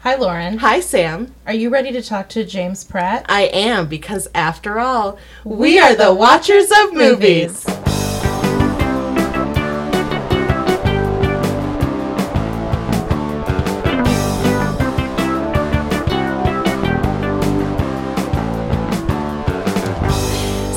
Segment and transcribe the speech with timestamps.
[0.00, 0.58] Hi, Lauren.
[0.58, 1.34] Hi, Sam.
[1.46, 3.26] Are you ready to talk to James Pratt?
[3.28, 7.66] I am because, after all, we are the watchers of movies.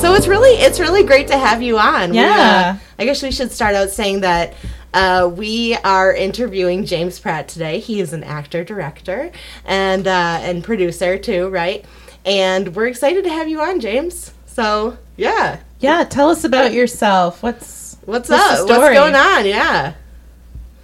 [0.01, 2.11] So it's really it's really great to have you on.
[2.11, 2.77] We, uh, Yeah.
[2.99, 4.53] I guess we should start out saying that
[4.93, 7.79] uh, we are interviewing James Pratt today.
[7.79, 9.31] He is an actor, director,
[9.65, 11.83] and uh, and producer too, right?
[12.25, 14.33] And we're excited to have you on, James.
[14.45, 17.43] So yeah, Yeah, tell us about yourself.
[17.43, 18.69] What's what's, What's the up?
[18.69, 19.45] What's going on?
[19.45, 19.95] Yeah.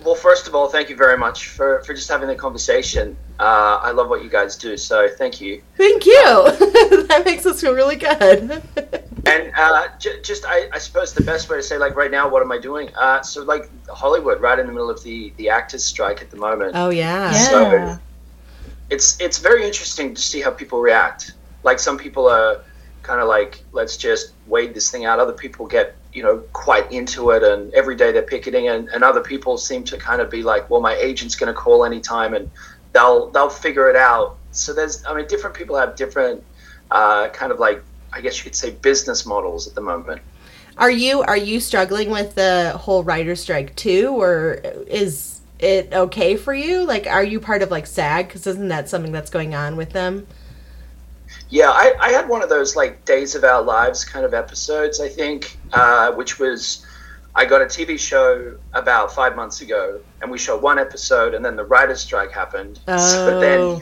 [0.03, 3.15] Well, first of all, thank you very much for, for just having the conversation.
[3.39, 5.61] Uh, I love what you guys do, so thank you.
[5.77, 6.13] Thank you.
[7.07, 8.61] that makes us feel really good.
[9.25, 12.27] And uh, j- just, I, I suppose the best way to say, like, right now,
[12.27, 12.89] what am I doing?
[12.95, 16.37] Uh, so, like, Hollywood, right in the middle of the, the actors' strike at the
[16.37, 16.71] moment.
[16.75, 17.31] oh yeah.
[17.33, 17.47] yeah?
[17.95, 17.99] So-
[18.89, 21.33] It's it's very interesting to see how people react.
[21.63, 22.61] Like, some people are
[23.03, 25.19] kind of like, let's just wait this thing out.
[25.19, 28.69] Other people get, you know, quite into it, and every day they're picketing.
[28.69, 31.59] And, and other people seem to kind of be like, well, my agent's going to
[31.59, 32.49] call anytime, and
[32.99, 34.37] they'll they'll figure it out.
[34.51, 36.43] So there's, I mean, different people have different
[36.91, 40.21] uh, kind of like, I guess you could say, business models at the moment.
[40.77, 46.37] Are you are you struggling with the whole writer strike too, or is it okay
[46.37, 46.85] for you?
[46.85, 48.27] Like, are you part of like SAG?
[48.27, 50.25] Because isn't that something that's going on with them?
[51.49, 55.01] Yeah, I, I had one of those like Days of Our Lives kind of episodes,
[55.01, 56.85] I think, uh, which was
[57.35, 61.43] I got a TV show about five months ago, and we shot one episode, and
[61.43, 62.79] then the writers' strike happened.
[62.87, 63.81] Oh, So then,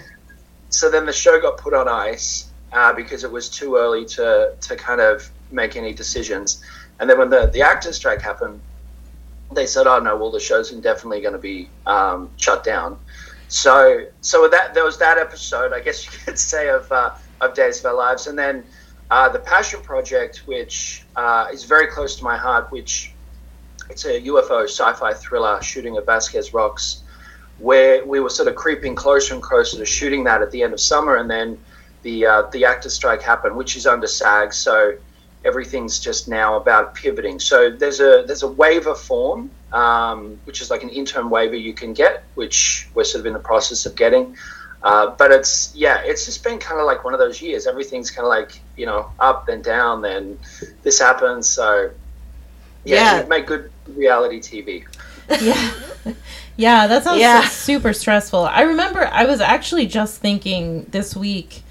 [0.70, 4.54] so then the show got put on ice uh, because it was too early to
[4.60, 6.64] to kind of make any decisions.
[7.00, 8.60] And then when the the actors' strike happened,
[9.54, 13.00] they said, "Oh no, well the show's indefinitely going to be um, shut down."
[13.48, 17.54] So so that there was that episode, I guess you could say of uh, of
[17.54, 18.64] Days of Our Lives, and then
[19.10, 23.14] uh, the Passion Project, which uh, is very close to my heart, which
[23.90, 27.04] it's a UFO sci-fi thriller shooting at Vasquez Rocks,
[27.60, 30.74] where we were sort of creeping closer and closer to shooting that at the end
[30.74, 31.58] of summer, and then
[32.04, 34.96] the uh, the actor strike happened, which is under SAG, so
[35.46, 37.40] everything's just now about pivoting.
[37.40, 41.74] So there's a there's a waiver form, um, which is like an interim waiver you
[41.74, 44.36] can get, which we're sort of in the process of getting.
[44.84, 47.66] Uh, but it's yeah, it's just been kind of like one of those years.
[47.66, 50.38] Everything's kind of like you know up then down, then
[50.84, 51.50] this happens.
[51.50, 51.92] So
[52.86, 53.40] yeah, Yeah.
[53.42, 54.86] good reality TV.
[55.42, 55.74] yeah.
[56.60, 57.48] Yeah, that sounds Yeah.
[57.50, 58.46] super stressful.
[58.46, 61.62] I remember I was actually just thinking this week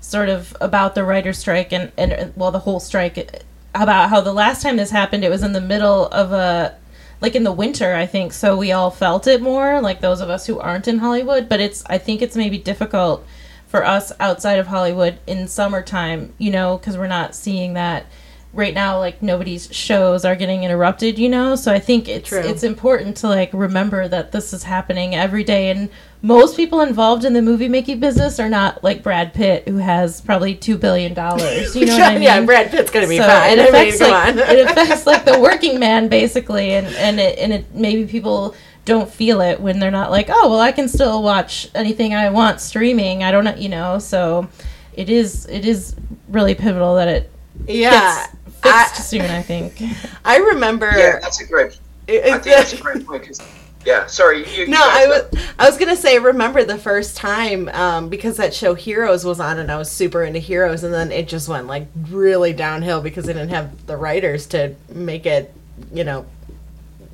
[0.00, 4.32] sort of about the writer strike and and well the whole strike about how the
[4.32, 6.74] last time this happened it was in the middle of a
[7.20, 10.28] like in the winter I think so we all felt it more like those of
[10.28, 13.24] us who aren't in Hollywood but it's I think it's maybe difficult
[13.68, 18.06] for us outside of Hollywood in summertime you know because we're not seeing that
[18.54, 21.56] right now like nobody's shows are getting interrupted you know?
[21.56, 22.40] So i think it's True.
[22.40, 25.70] it's important to like remember that this is happening every day.
[25.70, 25.88] And
[26.24, 30.20] most people involved in the movie making business are not like brad pitt who has
[30.20, 31.74] probably two billion dollars.
[31.74, 32.22] You know what i mean?
[32.22, 33.58] Yeah, Brad Pitt's gonna be so fine.
[33.58, 36.72] it I mean, affects like it affects like the working man basically.
[36.72, 40.50] And and it and it maybe people don't feel it when they're not like oh
[40.50, 43.24] well i can still watch anything i want streaming.
[43.24, 43.98] I don't know you know?
[43.98, 44.48] So
[44.92, 45.96] it is it is
[46.28, 47.30] really pivotal that it
[47.66, 48.26] yeah.
[48.62, 49.82] Gets fixed I- soon i think
[50.24, 50.90] I remember.
[50.96, 51.78] Yeah, that's a great.
[52.06, 53.24] it- I think that's a great point.
[53.26, 53.40] 'cause-
[53.84, 54.48] yeah, sorry.
[54.48, 55.10] You, you No, guys I go.
[55.32, 59.40] was I was gonna say remember the first time um, because that show Heroes was
[59.40, 63.00] on and I was super into Heroes and then it just went like really downhill
[63.00, 65.52] because they didn't have the writers to make it
[65.92, 66.24] you know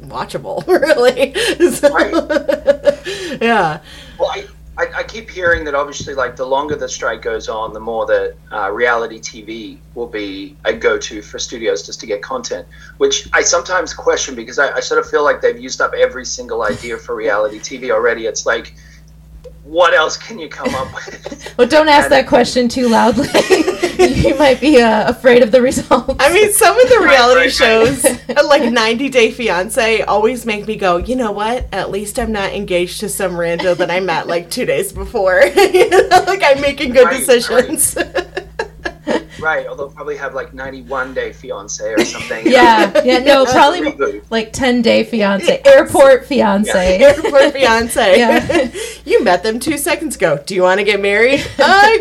[0.03, 1.33] watchable really.
[1.73, 3.81] So- yeah.
[4.19, 4.47] Well, I, I, I
[5.09, 8.71] keep hearing that obviously, like, the longer the strike goes on, the more that uh,
[8.71, 12.67] reality TV will be a go to for studios just to get content,
[12.99, 16.25] which I sometimes question because I, I sort of feel like they've used up every
[16.25, 18.27] single idea for reality TV already.
[18.27, 18.75] It's like,
[19.69, 21.55] what else can you come up with?
[21.59, 23.29] well don't ask that question too loudly
[23.99, 27.35] you might be uh, afraid of the results I mean, some of the Right, reality
[27.35, 28.05] right, shows,
[28.45, 31.69] like 90 Day Fiance, always make me go, you know what?
[31.73, 35.43] At least I'm not engaged to some rando that I met like two days before.
[35.45, 37.97] You know, like I'm making good Right, decisions.
[39.41, 42.47] Right, although probably have like 91 Day Fiance or something.
[42.51, 47.99] yeah yeah no probably like 10 day fiance airport fiance Airport Fiance.
[48.19, 48.71] Yeah.
[49.05, 50.43] you met them two seconds ago.
[50.45, 51.45] Do you want to get married?
[51.59, 51.99] I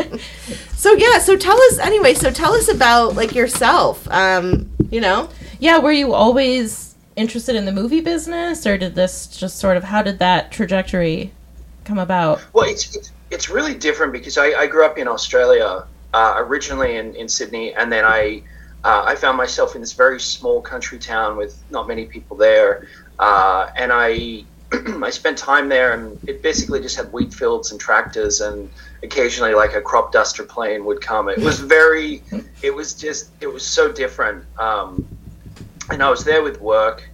[0.00, 0.78] guess.
[0.78, 2.14] so yeah, so tell us anyway.
[2.14, 4.06] So tell us about like yourself.
[4.10, 5.28] Um, you know,
[5.58, 9.84] yeah were you always interested in the movie business, or did this just sort of
[9.84, 11.32] how did that trajectory
[11.84, 12.40] come about?
[12.52, 15.84] Well, it's it's, it's really different because I, I grew up in Australia
[16.14, 18.42] uh, originally in, in Sydney, and then I
[18.84, 22.86] uh, I found myself in this very small country town with not many people there,
[23.18, 27.80] uh, and I I spent time there, and it basically just had wheat fields and
[27.80, 28.70] tractors, and
[29.02, 31.28] occasionally like a crop duster plane would come.
[31.28, 32.22] It was very,
[32.62, 34.44] it was just, it was so different.
[34.58, 35.06] Um,
[35.90, 37.08] and I was there with work,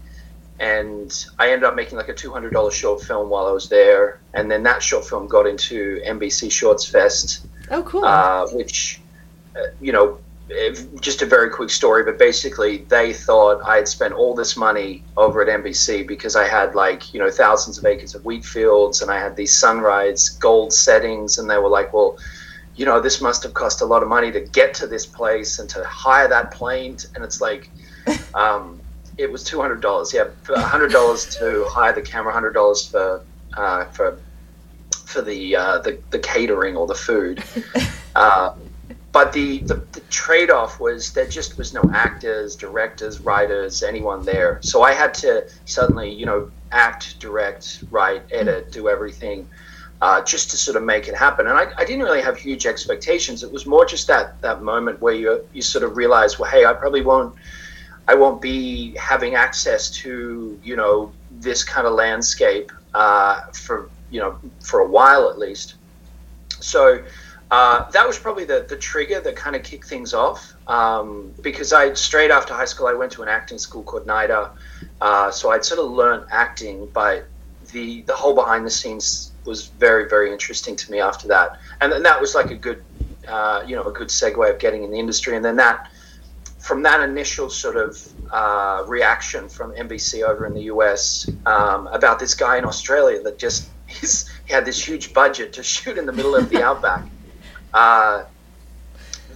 [0.61, 3.69] and I ended up making like a two hundred dollar short film while I was
[3.69, 8.05] there, and then that short film got into NBC Shorts Fest, Oh, cool.
[8.05, 9.01] uh, which,
[9.57, 10.19] uh, you know,
[10.51, 14.57] if- just a very quick story, but basically they thought I had spent all this
[14.57, 18.45] money over at NBC because I had like, you know, thousands of acres of wheat
[18.45, 21.39] fields and I had these sunrise gold settings.
[21.39, 22.19] And they were like, well,
[22.75, 25.61] you know, this must have cost a lot of money to get to this place
[25.61, 26.97] and to hire that plane.
[27.15, 27.71] And it's like,
[28.35, 28.80] um,
[29.21, 30.13] it was two hundred dollars.
[30.13, 33.25] Yeah, hundred dollars to hire the camera, hundred dollars for
[33.55, 34.19] uh, for
[35.05, 37.43] for the, uh, the the catering or the food.
[38.17, 38.53] Uh,
[39.13, 44.25] but the, the, the trade off was there just was no actors, directors, writers, anyone
[44.25, 44.59] there.
[44.63, 49.49] So I had to suddenly, you know, act, direct, write, edit, do everything.
[50.01, 52.65] Uh, just to sort of make it happen, and I, I didn't really have huge
[52.65, 53.43] expectations.
[53.43, 56.65] It was more just that that moment where you you sort of realize, well, hey,
[56.65, 57.35] I probably won't
[58.11, 64.21] I won't be having access to you know this kind of landscape uh, for you
[64.21, 65.77] know for a while at least.
[66.59, 67.05] So
[67.53, 71.73] uh, that was probably the the trigger that kind of kicked things off um, because
[71.73, 74.51] I straight after high school I went to an acting school called NIDA,
[75.01, 77.29] uh, so I'd sort of learned acting, but
[77.71, 81.93] the the whole behind the scenes was very very interesting to me after that, and
[81.93, 82.83] then that was like a good
[83.29, 85.89] uh, you know a good segue of getting in the industry, and then that
[86.61, 92.19] from that initial sort of uh, reaction from NBC over in the US um, about
[92.19, 96.13] this guy in Australia that just he had this huge budget to shoot in the
[96.13, 97.05] middle of the outback.
[97.73, 98.25] Uh,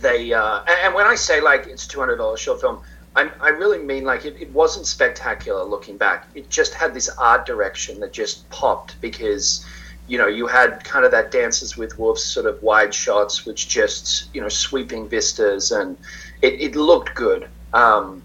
[0.00, 2.82] they uh, and, when I say like it's two hundred dollars short film,
[3.17, 6.29] I, I really mean like it, it wasn't spectacular looking back.
[6.35, 9.65] It just had this art direction that just popped because
[10.06, 13.69] you know, you had kind of that Dances with Wolves sort of wide shots, which
[13.69, 15.97] just, you know, sweeping vistas, and
[16.44, 17.49] it, it looked good.
[17.73, 18.23] Um,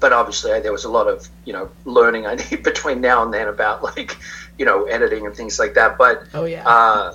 [0.00, 3.32] but obviously, there was a lot of, you know, learning I need between now and
[3.32, 4.16] then about like,
[4.58, 5.98] you know, editing and things like that.
[5.98, 6.66] But oh yeah.
[6.66, 7.14] uh,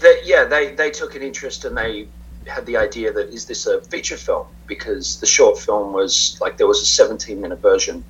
[0.00, 2.08] they, yeah, they, they took an interest and they
[2.46, 6.56] had the idea that is this a feature film because the short film was like
[6.56, 8.04] there was a 17 minute version.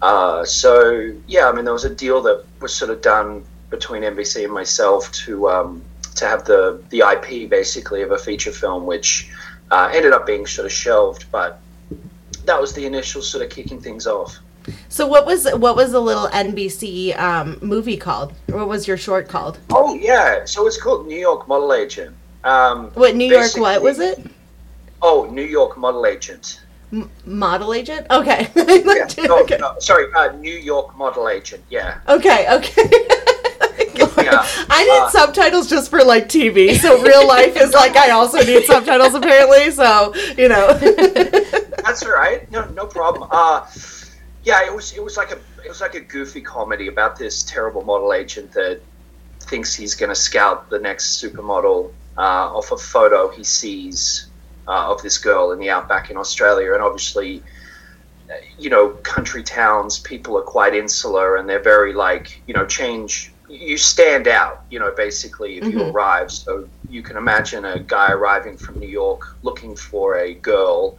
[0.00, 4.02] Uh, so yeah, I mean there was a deal that was sort of done between
[4.02, 5.82] NBC and myself to um,
[6.16, 9.30] to have the the IP basically of a feature film, which
[9.72, 11.58] uh, ended up being sort of shelved, but
[12.44, 14.38] that was the initial sort of kicking things off.
[14.88, 18.30] so what was what was the little NBC um, movie called?
[18.46, 19.58] What was your short called?
[19.70, 22.14] Oh yeah, so it's called New York Model Agent.
[22.44, 23.56] Um, What New York?
[23.56, 24.18] What was it?
[25.00, 26.60] Oh, New York Model Agent.
[26.92, 28.06] M- model agent?
[28.10, 28.48] Okay.
[28.56, 29.56] Yeah, no, okay.
[29.58, 31.62] no, sorry, uh, New York Model Agent.
[31.70, 32.82] Yeah, Okay, okay.
[34.24, 36.76] Yeah, I need uh, subtitles just for like TV.
[36.76, 39.70] So real life is like I also need subtitles apparently.
[39.70, 40.72] So you know.
[41.84, 42.50] that's all right.
[42.50, 43.28] No, no problem.
[43.30, 43.66] Uh,
[44.44, 47.42] yeah, it was it was like a it was like a goofy comedy about this
[47.42, 48.80] terrible model agent that
[49.40, 52.20] thinks he's going to scout the next supermodel uh,
[52.56, 54.26] off a photo he sees
[54.68, 57.42] uh, of this girl in the outback in Australia, and obviously.
[58.30, 62.66] uh, You know, country towns, people are quite insular and they're very like, you know,
[62.66, 63.31] change.
[63.52, 65.92] You stand out, you know, basically if you Mhm.
[65.92, 66.30] arrive.
[66.30, 70.98] So you can imagine a guy arriving from New York looking for a girl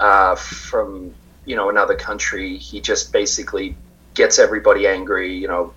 [0.00, 2.56] uh, from you know another country.
[2.56, 3.76] He just basically
[4.14, 5.72] gets everybody angry, you know,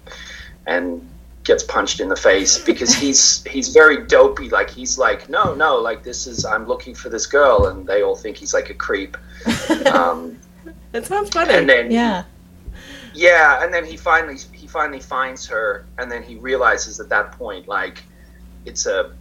[0.65, 1.08] and
[1.44, 4.50] gets punched in the face because he's he's very dopey.
[4.50, 8.01] Like he's like, no, no, like this is I'm looking for this girl, and they
[8.01, 9.15] all think he's like a creep.
[9.94, 10.39] Um,
[10.91, 11.53] That sounds funny.
[11.53, 12.24] and then Yeah.
[13.13, 14.38] yeah, and then he finally
[14.75, 18.03] finally finds her, and then he realizes at that point like
[18.65, 19.13] it's a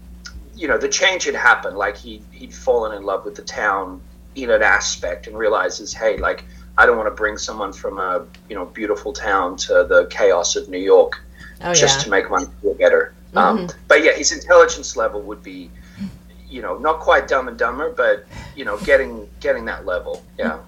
[0.57, 1.77] you know the change had happened.
[1.79, 4.01] Like he he'd fallen in love with the town
[4.35, 6.45] in an aspect, and realizes hey like
[6.77, 10.57] I don't want to bring someone from a you know beautiful town to the chaos
[10.57, 11.23] of New York
[11.61, 12.05] oh just yeah.
[12.05, 13.15] to make one feel better.
[13.37, 15.71] Um, but yeah, his intelligence level would be
[16.49, 20.25] you know not quite Dumb and Dumber, but you know getting getting that level.
[20.37, 20.59] Yeah.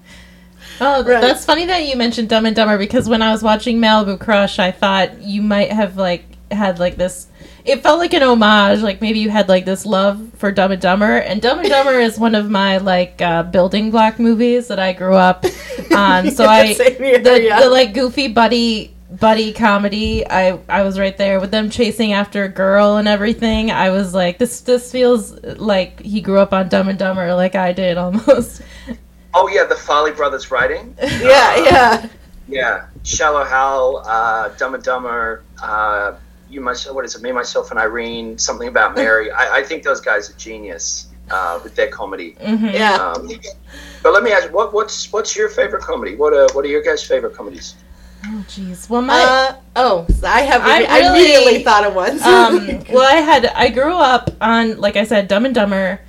[0.79, 1.21] Oh, Right.
[1.21, 4.59] that's funny that you mentioned Dumb and Dumber because when I was watching Malibu Crush,
[4.59, 7.27] I thought you might have like had like this.
[7.65, 10.81] It felt like an homage, like maybe you had like this love for Dumb and
[10.81, 14.79] Dumber, and Dumb and Dumber is one of my like uh, building block movies that
[14.79, 15.45] I grew up
[15.95, 16.31] on.
[16.37, 17.59] So Yeah, I here, the, yeah.
[17.61, 20.25] the like goofy buddy buddy comedy.
[20.29, 23.71] I I was right there with them chasing after a girl and everything.
[23.71, 27.55] I was like, this this feels like he grew up on Dumb and Dumber, like
[27.55, 28.61] I did almost.
[29.33, 30.95] Oh yeah, the Farrelly Brothers writing.
[31.01, 32.09] Yeah, yeah.
[32.49, 36.13] Yeah, Shallow Hal, uh, Dumb and Dumber, uh,
[36.49, 36.95] you myself.
[36.95, 37.21] What is it?
[37.21, 38.37] Me, myself, and Irene.
[38.37, 39.29] Something about Mary.
[39.31, 42.37] I, I think those guys are genius uh, with their comedy.
[42.41, 42.71] Mhm.
[42.73, 42.95] Yeah.
[42.95, 43.29] Um,
[44.01, 46.15] but let me ask, what what's what's your favorite comedy?
[46.15, 47.75] What are what are your guys' favorite comedies?
[48.25, 48.89] Oh jeez.
[48.89, 50.61] Well, my Uh, oh, I have.
[50.63, 52.13] I I, really- immediately thought of one.
[52.23, 55.99] um, well, I had I grew up on like I said, Dumb and Dumber.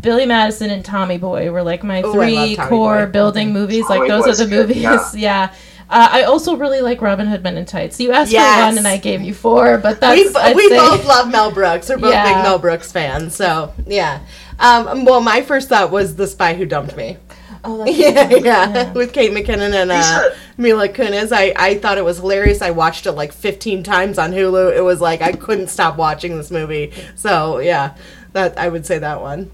[0.00, 3.12] Billy Madison and Tommy Boy were like my Ooh, three love core Boy.
[3.12, 3.86] building movies.
[3.86, 4.82] Tommy like those Boy's are the good, movies.
[4.82, 5.08] yeah.
[5.14, 5.54] Yeah.
[5.90, 7.98] Uh, I also really like Robin Hood Men in Tights.
[7.98, 8.58] You asked Yes.
[8.60, 11.30] for one and I gave you four, but that's we, I'd we say- both love
[11.30, 11.88] Mel Brooks.
[11.88, 12.24] We're both Yeah.
[12.34, 13.34] big Mel Brooks fans.
[13.34, 14.20] So yeah.
[14.60, 17.16] Um, well, my first thought was The Spy Who Dumped Me.
[17.64, 18.44] Oh, that's yeah, good.
[18.44, 20.36] yeah, with Kate McKinnon and uh, Lisa.
[20.58, 21.32] Mila Kunis.
[21.32, 22.60] I, I thought it was hilarious.
[22.60, 24.76] I watched it like 15 times on Hulu.
[24.76, 26.92] It was like I couldn't stop watching this movie.
[27.14, 27.96] So yeah,
[28.34, 29.50] that I would say that one.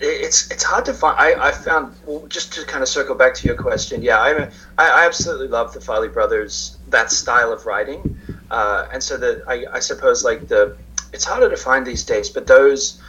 [0.00, 1.18] It's it's hard to find.
[1.18, 4.00] I, I found well, just to kind of circle back to your question.
[4.00, 4.30] Yeah, I
[4.78, 8.16] I, I absolutely love the Farrelly brothers that style of writing,
[8.50, 10.76] uh, and so that I, I suppose like the
[11.12, 12.30] it's harder to find these days.
[12.30, 13.00] But those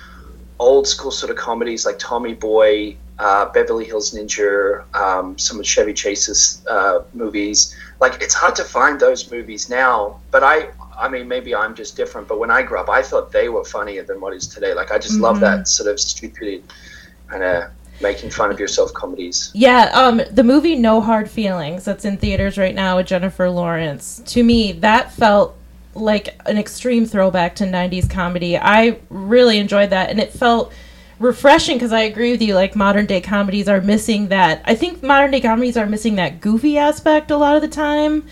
[0.59, 5.65] old school sort of comedies like Tommy Boy, uh, Beverly Hills Ninja, um, some of
[5.67, 7.75] Chevy Chase's uh, movies.
[7.99, 10.19] Like it's hard to find those movies now.
[10.31, 12.27] But I I mean maybe I'm just different.
[12.27, 14.73] But when I grew up, I thought they were funnier than what is today.
[14.73, 15.41] Like I just love Mhm.
[15.41, 16.63] that sort of stupid
[17.27, 17.63] kind of
[18.01, 19.51] making fun of yourself comedies.
[19.53, 24.21] Yeah, um, the movie No Hard Feelings that's in theaters right now with Jennifer Lawrence.
[24.27, 25.55] To me, that felt
[25.95, 28.57] like an extreme throwback to 90s comedy.
[28.57, 30.71] I really enjoyed that and it felt
[31.19, 34.61] refreshing because I agree with you like modern day comedies are missing that.
[34.65, 38.25] I think modern day comedies are missing that goofy aspect a lot of the time.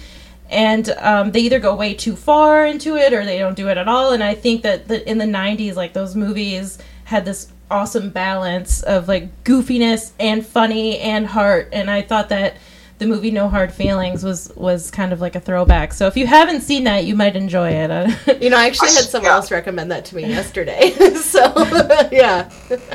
[0.50, 3.78] And um, they either go way too far into it or they don't do it
[3.78, 4.14] at all.
[4.14, 8.82] And I think that the, in the 90s, like those movies had this awesome balance
[8.84, 11.70] of like goofiness and funny and heart.
[11.74, 12.58] And I thought that
[13.00, 15.94] the movie No Hard Feelings was was kind of like a throwback.
[15.94, 17.88] So if you haven't seen that, you might enjoy it.
[18.42, 19.36] You know, I actually I had someone yeah.
[19.36, 20.92] else recommend that to me yesterday.
[21.16, 21.40] so
[22.12, 22.50] yeah,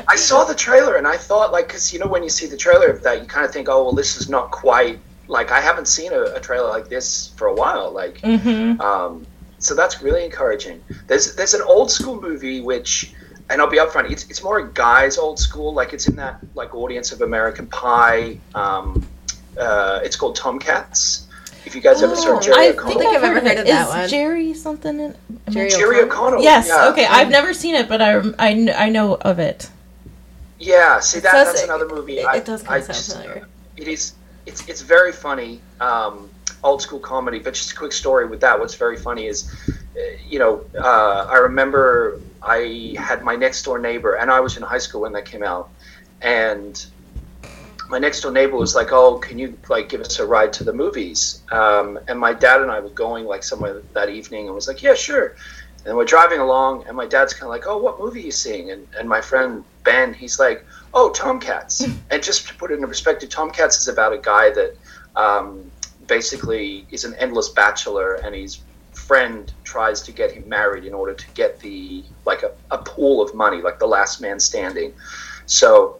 [0.07, 2.57] I saw the trailer and I thought like because you know when you see the
[2.57, 5.61] trailer of that you kind of think oh well this is not quite like I
[5.61, 9.25] haven't seen a, a trailer like this for a while like hmm um,
[9.59, 10.83] so that's really encouraging.
[11.07, 13.13] There's there's an old school movie which,
[13.49, 15.73] and I'll be upfront, it's it's more a guy's old school.
[15.73, 18.39] Like it's in that like audience of American Pie.
[18.55, 19.07] Um,
[19.57, 21.27] uh, it's called Tomcats.
[21.65, 23.59] If you guys ever saw Oh, Jerry I O'Connell, think I've I've heard, heard of
[23.59, 24.09] of that Is one.
[24.09, 25.15] Jerry something in?
[25.49, 26.41] Jerry Jerry O'Connell.
[26.43, 26.67] Yes.
[26.67, 26.89] yeah.
[26.89, 27.05] Okay.
[27.05, 29.69] I've never seen it, but I, I, I know of it.
[30.59, 32.19] Yeah, see that does- that's another movie.
[32.19, 33.47] It, I, it does I kind of just- sound familiar.
[33.77, 34.13] it is
[34.45, 36.29] it's it's very funny um,
[36.63, 38.59] old school comedy but just a quick story with that.
[38.59, 43.79] What's very funny is uh, you know uh, i remember i had my next door
[43.79, 45.69] neighbor and i was in high school when that came out
[46.21, 46.85] and
[47.89, 50.63] my next door neighbor was like oh can you like give us a ride to
[50.63, 51.43] the movies?
[51.51, 54.81] Um, and my dad and i were going like somewhere that evening and was like
[54.81, 55.35] yeah sure.
[55.85, 58.31] And we're driving along and my dad's kind of like oh what movie are you
[58.31, 58.71] seeing?
[58.71, 62.87] And, and my friend ben he's like oh tomcats and just to put it into
[62.87, 64.75] perspective tomcats is about a guy that
[65.15, 65.69] um,
[66.07, 68.59] basically is an endless bachelor and his
[68.93, 73.21] friend tries to get him married in order to get the like a, a pool
[73.21, 74.93] of money like the last man standing
[75.45, 75.99] so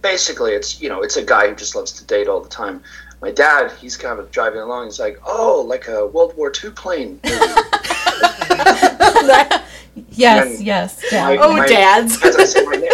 [0.00, 2.80] basically it's you know it's a guy who just loves to date all the time
[3.20, 6.70] my dad he's kind of driving along he's like oh like a world war ii
[6.70, 7.36] plane movie.
[10.10, 10.58] Yes.
[10.58, 11.04] And yes.
[11.12, 12.22] my- Oh, my- dads.
[12.24, 12.88] As I said, my, ne-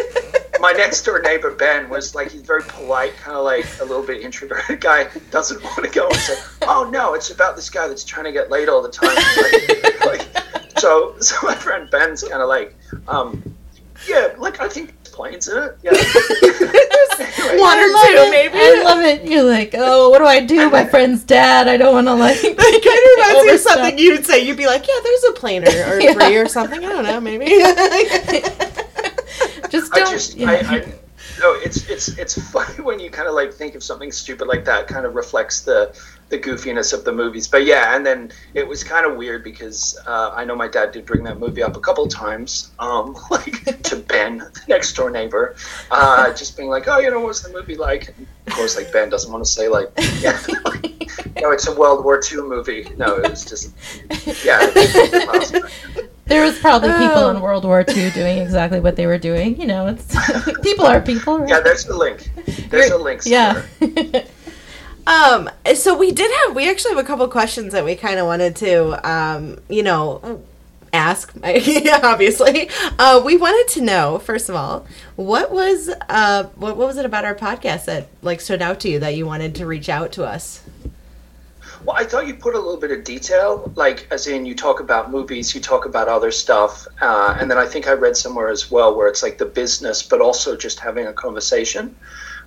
[0.61, 4.02] my next door neighbor Ben was like he's very polite, kind of like a little
[4.05, 5.09] bit introverted guy.
[5.31, 8.33] Doesn't want to go and say, "Oh no, it's about this guy that's trying to
[8.33, 9.17] get laid all the time."
[10.00, 12.75] Like, like, so, so my friend Ben's kind of like,
[13.09, 13.43] um,
[14.09, 15.93] "Yeah, like I think there's planes in it." Yeah.
[17.21, 18.31] Anyway, One or two, it.
[18.31, 18.55] maybe.
[18.59, 19.25] I love it.
[19.25, 20.71] You're like, oh, what do I do?
[20.71, 21.69] My friend's dad.
[21.69, 22.38] I don't want to like.
[22.43, 24.43] It kind of reminds me of something you'd say.
[24.47, 26.14] You'd be like, "Yeah, there's a plane or, or Yeah.
[26.14, 26.83] three or something.
[26.83, 27.47] I don't know, maybe."
[29.71, 30.11] Just I don't.
[30.12, 30.50] just, yeah.
[30.50, 30.93] I, I,
[31.39, 34.65] no, it's it's it's funny when you kind of like think of something stupid like
[34.65, 34.89] that.
[34.89, 35.97] Kind of reflects the
[36.29, 37.47] the goofiness of the movies.
[37.47, 40.93] But yeah, and then it was kind of weird because uh, I know my dad
[40.93, 45.11] did bring that movie up a couple times, um, like to Ben, the next door
[45.11, 45.57] neighbor,
[45.91, 48.93] uh, just being like, "Oh, you know, what's the movie like?" And of course, like
[48.93, 50.39] Ben doesn't want to say like, "Yeah,
[51.41, 53.75] no, it's a World War II movie." No, it was just
[54.45, 54.71] yeah.
[56.31, 59.61] My was probably people in World War II doing exactly what they were doing.
[59.61, 60.15] You know, it's
[60.63, 61.41] people are people.
[61.41, 61.49] Right?
[61.49, 62.31] Yeah, there's a link.
[62.69, 63.23] There's a link.
[63.25, 63.63] Yeah.
[65.07, 68.27] Um, so we did have we actually have a couple questions that we kind of
[68.27, 70.43] wanted to um, you know,
[70.93, 71.33] ask.
[71.45, 76.87] yeah, obviously, uh, we wanted to know first of all, what was uh, what, what
[76.87, 79.67] was it about our podcast that like stood out to you that you wanted to
[79.67, 80.63] reach out to us?
[81.85, 84.81] Well, I thought you put a little bit of detail, like as in you talk
[84.81, 88.49] about movies, you talk about other stuff, uh, and then I think I read somewhere
[88.49, 91.97] as well where it's like the business, but also just having a conversation,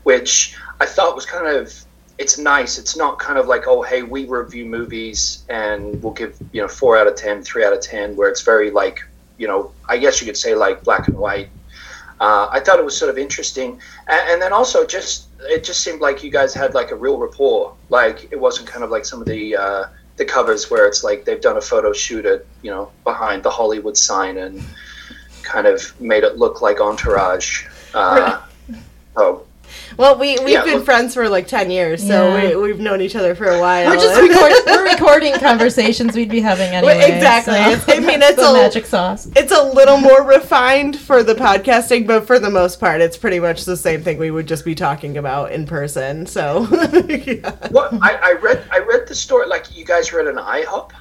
[0.03, 1.73] which I thought was kind of
[2.17, 2.77] it's nice.
[2.77, 6.67] It's not kind of like, oh, hey, we review movies and we'll give, you know,
[6.67, 9.03] four out of ten, three out of 10, where it's very like,
[9.37, 11.49] you know, I guess you could say like black and white.
[12.19, 13.79] Uh, I thought it was sort of interesting.
[14.07, 17.17] And, and, then also just, it just seemed like you guys had like a real
[17.17, 17.75] rapport.
[17.89, 19.85] Like it wasn't kind of like some of the, uh,
[20.17, 23.49] the covers where it's like they've done a photo shoot at, you know, behind the
[23.49, 24.63] Hollywood sign and
[25.41, 27.65] kind of made it look like entourage.
[27.93, 28.41] Uh,
[29.15, 29.42] oh,
[29.97, 32.49] well, we we've yeah, been well, friends for like ten years, so yeah.
[32.49, 33.89] we we've known each other for a while.
[33.89, 37.11] We're just recording, we're recording conversations we'd be having anyway.
[37.11, 37.53] Exactly.
[37.53, 39.27] So I mean, it's a magic sauce.
[39.35, 43.39] It's a little more refined for the podcasting, but for the most part, it's pretty
[43.39, 46.25] much the same thing we would just be talking about in person.
[46.25, 46.67] So,
[47.07, 47.55] yeah.
[47.71, 49.47] Well, I, I read I read the story.
[49.47, 50.91] Like you guys read an IHOP.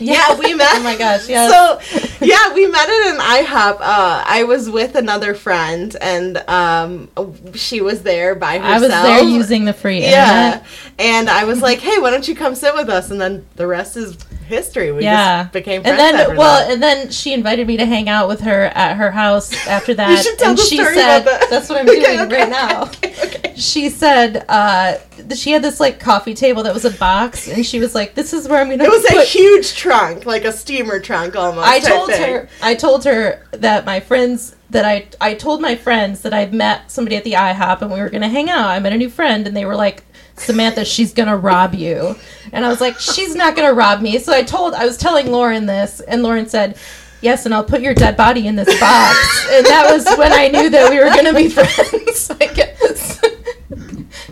[0.00, 0.76] Yeah, we met.
[0.76, 1.48] oh my gosh, yeah.
[1.50, 1.80] So,
[2.24, 3.80] yeah, we met at an IHOP.
[3.80, 7.08] Uh, I was with another friend, and um,
[7.54, 8.70] she was there by herself.
[8.70, 10.62] I was there using the free internet.
[10.62, 10.66] Yeah,
[10.98, 13.66] and I was like, "Hey, why don't you come sit with us?" And then the
[13.66, 14.16] rest is
[14.50, 14.92] history.
[14.92, 15.44] We yeah.
[15.44, 15.98] just became friends.
[15.98, 16.72] And then, well, that.
[16.72, 20.10] and then she invited me to hang out with her at her house after that.
[20.10, 21.50] you should tell and the she story said, about that.
[21.50, 24.98] "That's what I'm doing okay, okay, right now." Okay, she said uh,
[25.34, 28.34] she had this like coffee table that was a box, and she was like, "This
[28.34, 29.18] is where I'm going to." It was put...
[29.18, 31.66] a huge trunk, like a steamer trunk almost.
[31.66, 32.48] I told her.
[32.62, 36.90] I told her that my friends that I I told my friends that I'd met
[36.90, 38.68] somebody at the IHOP and we were going to hang out.
[38.68, 40.04] I met a new friend, and they were like
[40.40, 42.16] Samantha, she's gonna rob you.
[42.52, 44.18] And I was like, she's not gonna rob me.
[44.18, 46.78] So I told, I was telling Lauren this, and Lauren said,
[47.20, 49.46] yes, and I'll put your dead body in this box.
[49.50, 53.20] and that was when I knew that we were gonna be friends, I guess.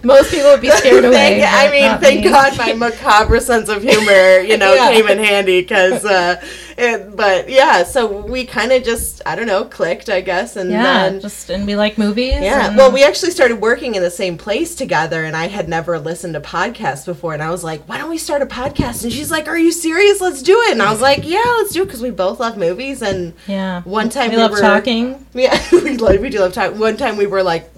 [0.05, 1.41] Most people would be scared away.
[1.41, 2.31] Thank, I mean, thank me.
[2.31, 4.91] God my macabre sense of humor, you know, yeah.
[4.93, 6.45] came in handy because, uh,
[6.79, 10.83] but yeah, so we kind of just, I don't know, clicked, I guess, and yeah,
[10.83, 12.35] then, just and we like movies.
[12.35, 12.77] Yeah, and...
[12.77, 16.35] well, we actually started working in the same place together, and I had never listened
[16.35, 19.03] to podcasts before, and I was like, why don't we start a podcast?
[19.03, 20.21] And she's like, Are you serious?
[20.21, 20.73] Let's do it.
[20.73, 23.83] And I was like, Yeah, let's do it because we both love movies, and yeah,
[23.83, 25.27] one time we, we love were, talking.
[25.35, 26.79] Yeah, we love we do love talking.
[26.79, 27.71] One time we were like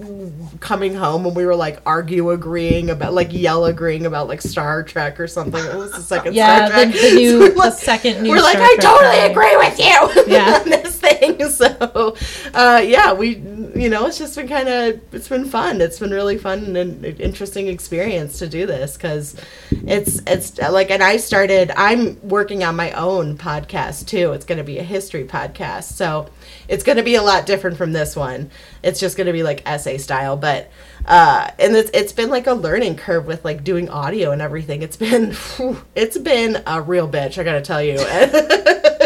[0.60, 4.82] coming home and we were like argue agreeing about like yell agreeing about like Star
[4.82, 5.62] Trek or something.
[5.62, 6.92] It was the second yeah, Star Trek?
[6.92, 9.78] The, the new so the second new We're like, Star I Trek totally agree with
[9.78, 10.32] you.
[10.32, 10.58] Yeah.
[10.64, 11.48] this thing.
[11.48, 12.16] So
[12.54, 13.36] uh, yeah, we
[13.80, 15.80] you know, it's just been kind of it's been fun.
[15.80, 19.34] It's been really fun and an interesting experience to do this because
[19.70, 24.32] it's it's like and I started I'm working on my own podcast too.
[24.32, 25.92] It's going to be a history podcast.
[25.92, 26.28] So
[26.68, 28.50] it's going to be a lot different from this one.
[28.82, 30.70] It's just going to be like essay style, but
[31.06, 34.82] uh, and it's it's been like a learning curve with like doing audio and everything.
[34.82, 35.34] It's been
[35.94, 37.98] it's been a real bitch, I got to tell you.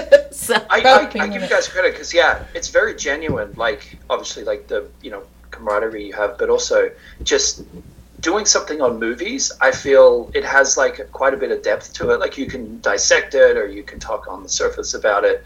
[0.49, 3.55] so, I, I, I, give you guys credit because yeah, it's very genuine.
[3.57, 6.91] Like obviously, like the you know camaraderie you have, but also
[7.23, 7.63] just
[8.21, 9.53] doing something on movies.
[9.61, 12.21] I feel it has like quite a bit of depth to it.
[12.21, 15.45] Like you can dissect it, or you can talk on the surface about it.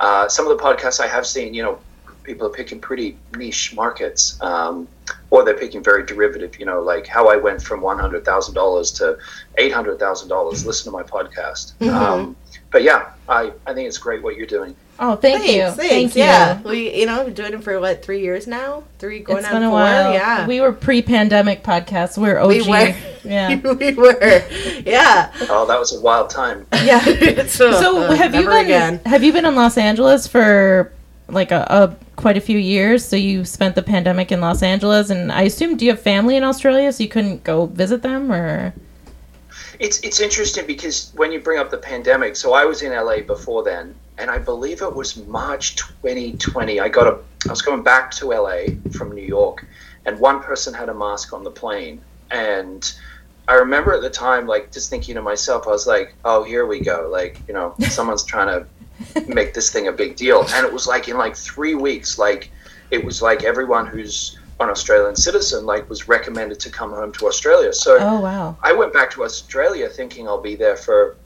[0.00, 1.78] Uh, some of the podcasts I have seen, you know,
[2.22, 4.88] people are picking pretty niche markets, um,
[5.30, 6.58] or they're picking very derivative.
[6.58, 9.18] You know, like how I went from one hundred thousand dollars to
[9.58, 10.66] eight hundred thousand dollars.
[10.66, 11.74] Listen to my podcast.
[11.74, 11.88] Mm-hmm.
[11.90, 12.36] Um,
[12.70, 14.74] but yeah, I I think it's great what you're doing.
[15.02, 15.62] Oh, thank thanks, you.
[15.62, 16.58] Thanks, thank yeah.
[16.58, 16.68] you.
[16.68, 18.84] We, you know, we've been doing it for what three years now?
[18.98, 19.80] Three going it's on been a four.
[19.80, 20.12] While.
[20.12, 22.18] Yeah, we were pre-pandemic podcasts.
[22.18, 22.48] We're OG.
[22.48, 22.94] We were.
[23.24, 24.44] Yeah, we were.
[24.84, 25.32] Yeah.
[25.48, 26.66] Oh, that was a wild time.
[26.84, 27.02] yeah.
[27.46, 28.66] so, so uh, have you been?
[28.66, 29.00] Again.
[29.06, 30.92] Have you been in Los Angeles for
[31.28, 33.02] like a, a quite a few years?
[33.02, 36.36] So you spent the pandemic in Los Angeles, and I assume do you have family
[36.36, 38.74] in Australia, so you couldn't go visit them, or?
[39.80, 43.22] It's it's interesting because when you bring up the pandemic, so I was in LA
[43.22, 46.78] before then, and I believe it was March 2020.
[46.78, 49.66] I got a I was going back to LA from New York,
[50.04, 52.92] and one person had a mask on the plane, and
[53.48, 56.66] I remember at the time like just thinking to myself, I was like, oh, here
[56.66, 60.66] we go, like you know, someone's trying to make this thing a big deal, and
[60.66, 62.50] it was like in like three weeks, like
[62.90, 67.26] it was like everyone who's an Australian citizen, like was recommended to come home to
[67.26, 67.72] Australia.
[67.72, 68.56] So oh, wow.
[68.62, 71.16] I went back to Australia thinking I'll be there for,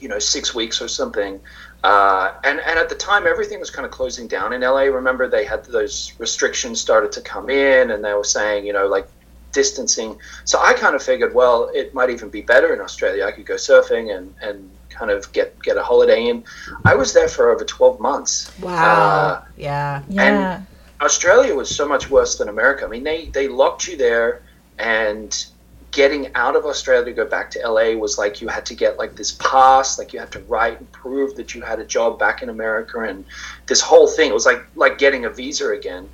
[0.00, 1.40] you know, six weeks or something.
[1.84, 4.82] Uh, and and at the time, everything was kind of closing down in LA.
[4.82, 8.86] Remember, they had those restrictions started to come in, and they were saying, you know,
[8.86, 9.06] like
[9.52, 10.18] distancing.
[10.44, 13.24] So I kind of figured, well, it might even be better in Australia.
[13.26, 16.42] I could go surfing and and kind of get get a holiday in.
[16.84, 18.50] I was there for over twelve months.
[18.58, 18.72] Wow.
[18.74, 20.02] Uh, yeah.
[20.08, 20.62] Yeah.
[21.00, 22.84] Australia was so much worse than America.
[22.84, 24.42] I mean, they they locked you there,
[24.78, 25.46] and
[25.90, 28.98] getting out of Australia to go back to LA was like you had to get
[28.98, 32.18] like this pass, like you had to write and prove that you had a job
[32.18, 33.24] back in America, and
[33.66, 34.30] this whole thing.
[34.30, 36.08] It was like like getting a visa again.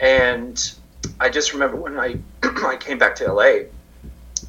[0.00, 0.72] And
[1.18, 3.66] I just remember when I I came back to LA,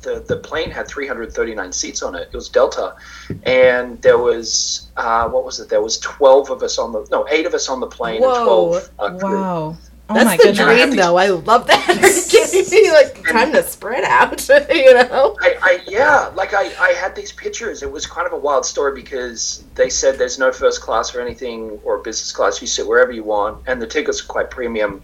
[0.01, 2.29] the the plane had 339 seats on it.
[2.31, 2.95] It was Delta,
[3.43, 5.69] and there was uh, what was it?
[5.69, 8.75] There was 12 of us on the no eight of us on the plane Whoa.
[8.75, 9.41] and 12 uh, crew.
[9.41, 9.77] Wow.
[10.09, 10.59] Oh That's my the goodness.
[10.59, 11.15] I had dream, these- though.
[11.17, 11.89] I love that.
[11.89, 12.91] Are you kidding?
[12.91, 15.37] Like, time to spread out, you know?
[15.39, 17.81] I, I yeah, like I, I had these pictures.
[17.81, 21.21] It was kind of a wild story because they said there's no first class or
[21.21, 22.59] anything or business class.
[22.59, 25.01] You sit wherever you want, and the tickets are quite premium.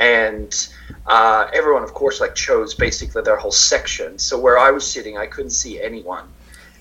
[0.00, 0.68] And
[1.06, 4.18] uh, everyone, of course, like chose basically their whole section.
[4.18, 6.24] So where I was sitting, I couldn't see anyone,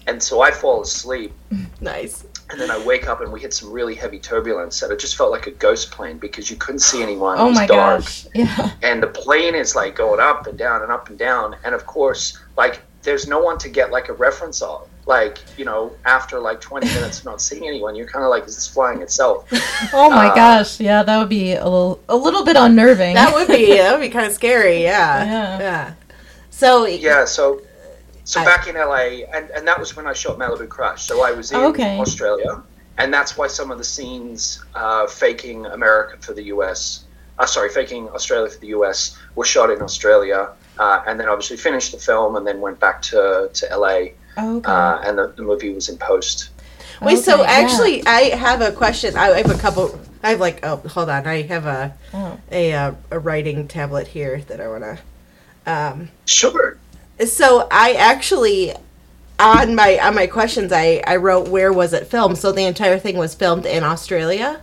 [0.08, 1.34] and so I fall asleep.
[1.82, 2.26] Nice.
[2.52, 5.16] And then I wake up and we hit some really heavy turbulence, and it just
[5.16, 7.38] felt like a ghost plane because you couldn't see anyone.
[7.38, 8.28] It Oh was my dark gosh.
[8.34, 8.72] Yeah.
[8.82, 11.86] and the plane is like going up and down and up and down and of
[11.86, 16.40] course like there's no one to get like a reference of like you know after
[16.40, 19.46] like 20 minutes of not seeing anyone you're kind of like is this flying itself
[19.94, 20.80] Oh my Uh, gosh.
[20.80, 23.16] Yeah, that would be a little a little bit unnerving.
[23.16, 25.26] That would be, that would be kind of scary, yeah.
[25.26, 25.60] Yeah.
[25.60, 25.94] Yeah.
[26.52, 27.62] So, yeah so
[28.24, 28.96] so I- back in la
[29.36, 31.98] and, and that was when i shot malibu crush so i was in Okay.
[32.00, 32.62] australia
[33.00, 37.06] and that's why some of the scenes uh, faking america for the us
[37.40, 40.42] uh, sorry faking australia for the us were shot in australia
[40.78, 43.96] uh, and then obviously finished the film and then went back to, to la
[44.44, 44.72] okay.
[44.72, 46.50] uh, and the, the movie was in post.
[47.02, 47.50] Wait, so Okay, yeah.
[47.50, 49.16] actually, I have a question.
[49.16, 49.98] I I have a couple.
[50.22, 51.26] I have like, oh, hold on.
[51.26, 52.38] I have a Oh.
[52.52, 54.98] a uh, a writing tablet here that I want to.
[55.66, 56.78] Um, Sure.
[57.26, 58.74] so I actually
[59.40, 62.38] on my on my questions, I I wrote where was it filmed.
[62.38, 64.62] So the entire thing was filmed in Australia.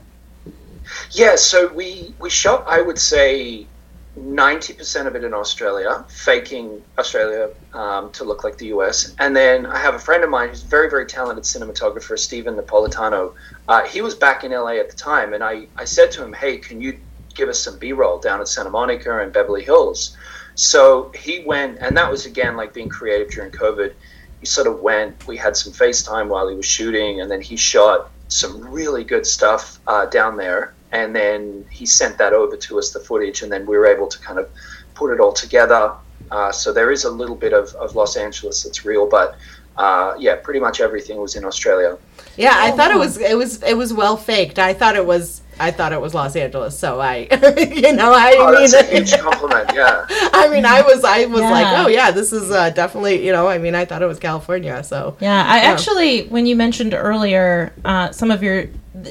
[1.12, 3.66] Yeah, so we we shot, I would say,
[4.16, 9.14] ninety percent of it in Australia, faking Australia um, to look like the US.
[9.18, 13.34] And then I have a friend of mine who's very very talented cinematographer, Stephen Napolitano.
[13.68, 16.32] Uh, he was back in LA at the time, and I I said to him,
[16.32, 16.98] "Hey, can you
[17.34, 20.16] give us some B-roll down at Santa Monica and Beverly Hills?"
[20.54, 23.94] So he went, and that was again like being creative during COVID.
[24.40, 25.26] He sort of went.
[25.26, 29.26] We had some FaceTime while he was shooting, and then he shot some really good
[29.26, 30.75] stuff uh, down there.
[30.92, 34.06] And then he sent that over to us, the footage, and then we were able
[34.06, 34.48] to kind of
[34.94, 35.92] put it all together.
[36.30, 39.36] Uh, so there is a little bit of, of Los Angeles that's real, but
[39.76, 41.98] uh, yeah, pretty much everything was in Australia.
[42.36, 44.58] Yeah, I thought it was it was it was well faked.
[44.58, 46.78] I thought it was I thought it was Los Angeles.
[46.78, 49.70] So I, you know, I Oh, mean, that's a huge compliment.
[49.74, 50.04] Yeah.
[50.32, 53.48] I mean, I was I was like, oh yeah, this is uh, definitely you know.
[53.48, 54.82] I mean, I thought it was California.
[54.84, 55.72] So Yeah, I Yeah.
[55.72, 58.66] actually, when you mentioned earlier uh, some of your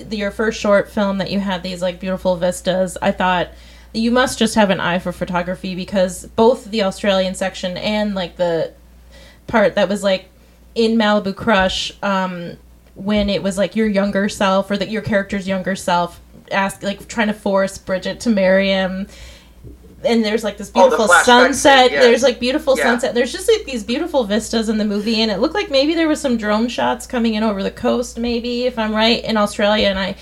[0.10, 3.50] your first short film that you had these like beautiful vistas, I thought
[3.94, 8.36] you must just have an eye for photography because both the Australian section and like
[8.38, 8.74] the
[9.48, 10.30] part that was like
[10.76, 12.58] in Malibu Crush, um,
[12.96, 16.20] when it was like your younger self or that your character's younger self
[16.52, 19.08] ask like trying to force Bridget to marry him.
[20.06, 21.86] And there's like this Oh, the beautiful sunset.
[21.90, 22.04] scene, yes.
[22.04, 22.84] There's like beautiful Yeah.
[22.84, 23.14] sunset.
[23.16, 26.08] There's just like these beautiful vistas in the movie, and it looked like maybe there
[26.08, 29.88] was some drone shots coming in over the coast, maybe if I'm right, in Australia.
[29.88, 30.16] And I,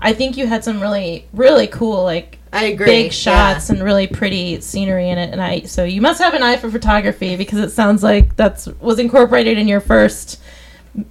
[0.00, 2.86] I think you had some really, really cool like I agree.
[2.86, 5.30] big shots and really pretty scenery in it.
[5.32, 8.66] And I, so you must have an eye for photography because it sounds like that's
[8.80, 10.40] was incorporated in your first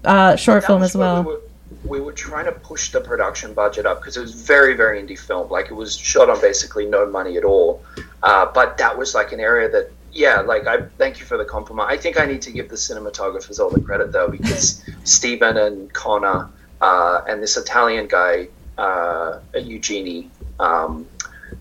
[0.03, 1.23] uh, short That film as well.
[1.23, 1.41] We were,
[1.87, 5.17] we were trying to push the production budget up because it was very, very indie
[5.17, 5.49] film.
[5.49, 7.83] Like it was shot on basically no money at all.
[8.23, 11.45] Uh, but that was like an area that, yeah, like I thank you for the
[11.45, 11.89] compliment.
[11.89, 15.93] I think I need to give the cinematographers all the credit though because Stephen and
[15.93, 16.49] Connor
[16.81, 18.47] uh, and this Italian guy,
[18.77, 21.07] uh, Eugenie, um,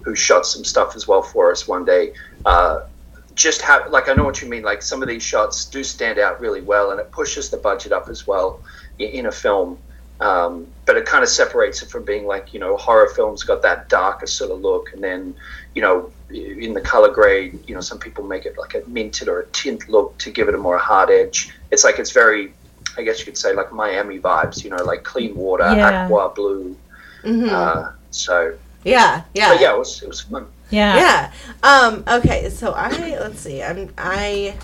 [0.02, 2.12] who shot some stuff as well for us one day.
[2.44, 2.80] Uh,
[3.34, 4.62] just have like I know what you mean.
[4.62, 7.92] Like some of these shots do stand out really well, and it pushes the budget
[7.92, 8.60] up as well
[8.98, 9.78] in a film.
[10.20, 13.60] Um, but it kind of separates it from being like you know horror films got
[13.62, 15.34] that darker sort of look, and then
[15.74, 19.28] you know in the color grade, you know some people make it like a minted
[19.28, 21.52] or a tint look to give it a more hard edge.
[21.70, 22.52] It's like it's very,
[22.96, 26.04] I guess you could say like Miami vibes, you know, like clean water, Yeah.
[26.06, 26.74] aqua blue.
[27.22, 27.50] Mhm.
[27.50, 30.46] Uh, so, yeah, yeah, but yeah, it was it was fun.
[30.70, 30.96] Yeah.
[30.96, 31.32] yeah.
[31.62, 32.04] Um.
[32.08, 32.48] Okay.
[32.48, 32.88] So I
[33.20, 33.62] let's see.
[33.62, 34.56] I'm I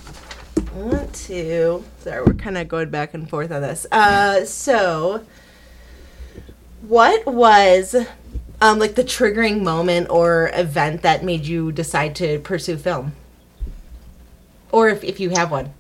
[0.75, 1.85] want to.
[1.99, 3.87] Sorry, we're kind of going back and forth on this.
[3.93, 4.47] Uh.
[4.47, 5.23] So.
[6.83, 7.95] What was
[8.61, 13.13] um, like the triggering moment or event that made you decide to pursue film?
[14.71, 15.73] Or if, if you have one.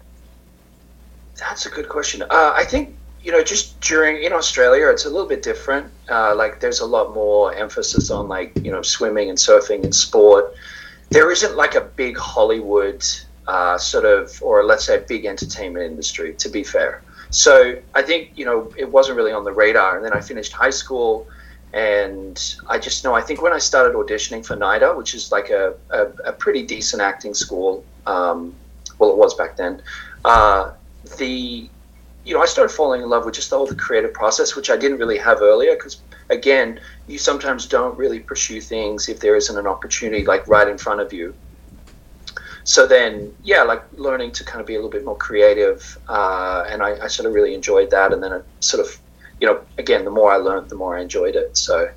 [1.38, 2.22] That's a good question.
[2.22, 5.86] Uh, I think you know, just during in Australia, it's a little bit different.
[6.10, 9.94] Uh, like, there's a lot more emphasis on like you know swimming and surfing and
[9.94, 10.54] sport.
[11.10, 13.04] There isn't like a big Hollywood
[13.46, 16.34] uh, sort of, or let's say, big entertainment industry.
[16.34, 17.02] To be fair,
[17.33, 19.97] so I think you know it wasn't really on the radar.
[19.97, 21.27] And then I finished high school,
[21.73, 25.51] and I just know I think when I started auditioning for NIDA, which is like
[25.51, 28.55] a, a, a pretty decent acting school, um,
[28.99, 29.83] well, it was back then.
[30.25, 30.73] Uh,
[31.18, 31.68] the
[32.25, 34.77] you know, I started falling in love with just all the creative process, which I
[34.77, 35.75] didn't really have earlier.
[35.75, 40.68] Because again, you sometimes don't really pursue things if there isn't an opportunity like right
[40.68, 41.35] in front of you.
[42.64, 46.64] So then, yeah, like learning to kind of be a little bit more creative, uh,
[46.68, 48.12] and I, I, sort of really enjoyed that.
[48.12, 48.98] And then it sort of,
[49.40, 51.57] you know, again, the more I learned, the more I enjoyed it.
[51.57, 51.90] So.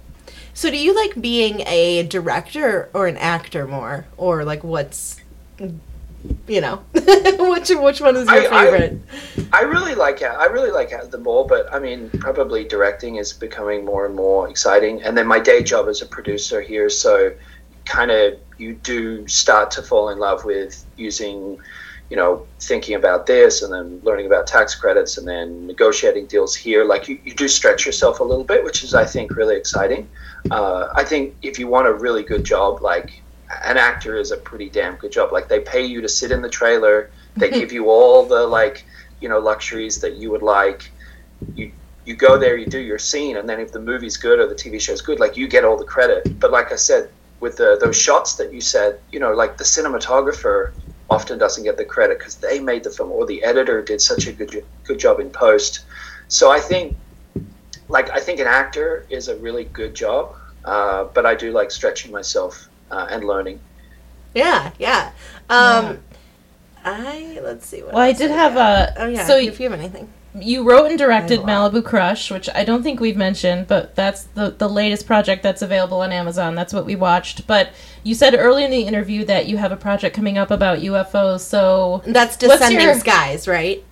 [0.54, 5.20] So, do you like being a director or an actor more, or like what's
[6.48, 9.02] you know, which which one is your I, favorite?
[9.54, 10.32] I, I, really like it.
[10.32, 14.50] I really like the more, but I mean, probably directing is becoming more and more
[14.50, 15.04] exciting.
[15.04, 17.34] And then my day job as a producer here, so
[17.86, 21.58] kind of you do start to fall in love with using,
[22.10, 26.56] you know, thinking about this and then learning about tax credits and then negotiating deals
[26.56, 26.86] here.
[26.86, 30.08] Like you, you do stretch yourself a little bit, which is I think really exciting.
[30.52, 33.22] Uh, I think if you want a really good job, like
[33.64, 35.32] an actor is a pretty damn good job.
[35.32, 38.86] Like they pay you to sit in the trailer, they give you all the like
[39.20, 40.92] you know luxuries that you would like.
[41.56, 41.72] You
[42.06, 44.56] you go there, you do your scene, and then if the movie's good or the
[44.56, 46.40] TV show's good, like you get all the credit.
[46.40, 49.64] But like I said, with the, those shots that you said, you know, like the
[49.64, 50.72] cinematographer
[51.10, 54.28] often doesn't get the credit because they made the film or the editor did such
[54.28, 55.86] a good good job in post.
[56.28, 56.98] So I think,
[57.88, 61.72] like I think an actor is a really good job, uh, but I do like
[61.72, 63.60] stretching myself uh, and learning.
[64.34, 65.12] Yeah, yeah.
[65.50, 65.98] Um, yeah.
[66.84, 67.82] I let's see.
[67.84, 68.94] What well, I did I have a.
[68.98, 69.26] Oh yeah.
[69.26, 70.12] So if you have anything.
[70.38, 74.50] You wrote and directed Malibu Crush, which I don't think we've mentioned, but that's the
[74.52, 76.56] the latest project that's available on Amazon.
[76.56, 77.48] That's what we watched.
[77.48, 77.70] But
[78.04, 81.40] you said earlier in the interview that you have a project coming up about UFOs.
[81.40, 82.96] So that's Descending your...
[82.96, 83.84] Skies, right?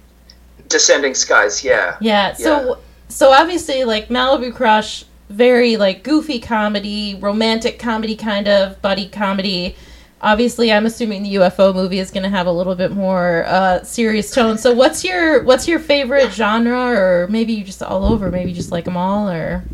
[0.67, 1.95] Descending Skies, yeah.
[2.01, 2.33] Yeah.
[2.33, 2.75] So yeah.
[3.07, 9.75] so obviously, like Malibu Crush very like goofy comedy, romantic comedy kind of buddy comedy.
[10.23, 13.83] Obviously, I'm assuming the UFO movie is going to have a little bit more uh,
[13.83, 14.57] serious tone.
[14.57, 18.31] So, what's your what's your favorite genre, or maybe you just all over?
[18.31, 19.65] Maybe you just like them all, or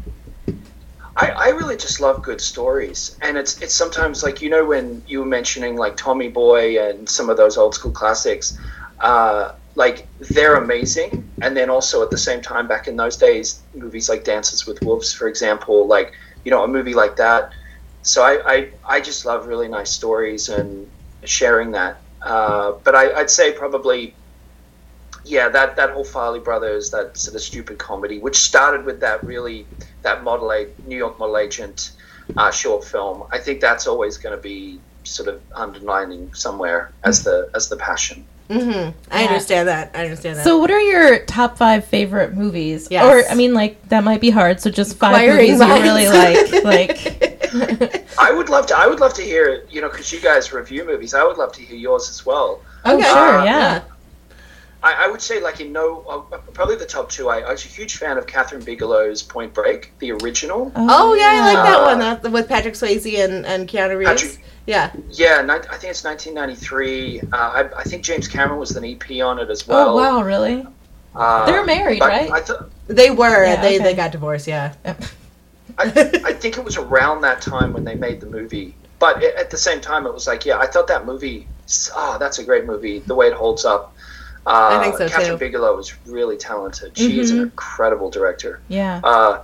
[1.16, 5.04] I, I really just love good stories, and it's it's sometimes like you know when
[5.06, 8.58] you were mentioning like Tommy Boy and some of those old school classics.
[9.00, 13.62] Uh, like they're amazing and then also at the same time back in those days
[13.74, 16.12] movies like dances with wolves for example like
[16.44, 17.54] you know a movie like that
[18.02, 20.90] so i i, I just love really nice stories and
[21.24, 24.14] sharing that uh, but I, i'd say probably
[25.26, 29.24] yeah that that whole farrelly brothers that sort of stupid comedy which started with that
[29.24, 29.66] really
[30.02, 31.92] that model a new york model agent
[32.38, 37.24] uh, short film i think that's always going to be sort of underlining somewhere as
[37.24, 38.98] the as the passion Mm-hmm.
[39.12, 39.28] I yeah.
[39.28, 39.92] understand that.
[39.94, 40.44] I understand that.
[40.44, 42.88] So, what are your top five favorite movies?
[42.90, 43.06] Yes.
[43.06, 44.60] Or, I mean, like that might be hard.
[44.60, 45.78] So, just five movies minds.
[45.78, 46.64] you really like.
[46.64, 47.22] Like,
[48.20, 48.78] I would love to.
[48.78, 49.48] I would love to hear.
[49.50, 51.14] It, you know, because you guys review movies.
[51.14, 52.62] I would love to hear yours as well.
[52.86, 53.04] Oh, okay.
[53.04, 53.82] sure, uh, yeah.
[54.82, 57.28] I, I, would say, like in no, uh, probably the top two.
[57.28, 60.72] I, I, was a huge fan of Kathryn Bigelow's Point Break, the original.
[60.76, 62.00] Oh, oh yeah, I like that uh, one.
[62.00, 64.10] That, with Patrick Swayze and, and Keanu Reeves.
[64.10, 64.92] Patrick, yeah.
[65.10, 67.22] Yeah, I think it's 1993.
[67.22, 69.90] Uh, I, I, think James Cameron was an EP on it as well.
[69.90, 70.66] Oh wow, really?
[71.14, 72.32] Uh, They're married, right?
[72.32, 73.46] I th- they were.
[73.46, 73.84] Yeah, they okay.
[73.84, 74.48] they got divorced.
[74.48, 74.76] Yeah.
[75.80, 78.76] I, I think it was around that time when they made the movie.
[79.00, 81.48] But it, at the same time, it was like, yeah, I thought that movie.
[81.96, 83.00] Oh, that's a great movie.
[83.00, 83.96] The way it holds up.
[84.46, 85.38] Uh, I think so Kathryn too.
[85.38, 86.98] Bigelow is really talented.
[86.98, 87.20] She mm-hmm.
[87.20, 87.44] is an mm-hmm.
[87.46, 88.62] incredible director.
[88.68, 89.02] Yeah.
[89.04, 89.42] Uh,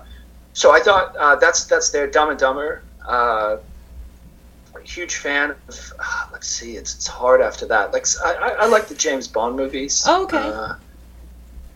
[0.54, 2.82] so I thought uh, that's that's their Dumb and Dumber.
[3.08, 3.58] Uh,
[4.84, 5.94] huge fan of.
[6.00, 7.92] Uh, let's see, it's it's hard after that.
[7.92, 10.06] Like I, I, I like the James Bond movies.
[10.08, 10.38] Oh, okay.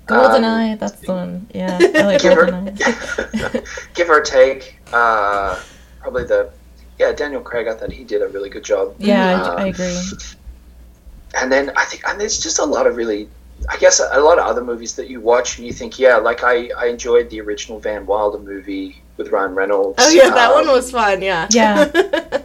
[0.09, 1.47] Goldeneye, um, that's the one.
[1.53, 2.81] Yeah, I like give Goldeneye.
[3.53, 5.61] Her, give or take, uh,
[5.99, 6.51] probably the
[6.97, 7.67] yeah Daniel Craig.
[7.67, 8.95] I thought he did a really good job.
[8.99, 9.97] Yeah, I, I agree.
[11.35, 13.29] And then I think, and there's just a lot of really
[13.67, 16.43] I guess a lot of other movies that you watch and you think, yeah, like
[16.43, 19.95] I, I enjoyed the original Van Wilder movie with Ryan Reynolds.
[19.99, 21.21] Oh yeah, that um, one was fun.
[21.21, 21.47] Yeah.
[21.51, 21.91] Yeah.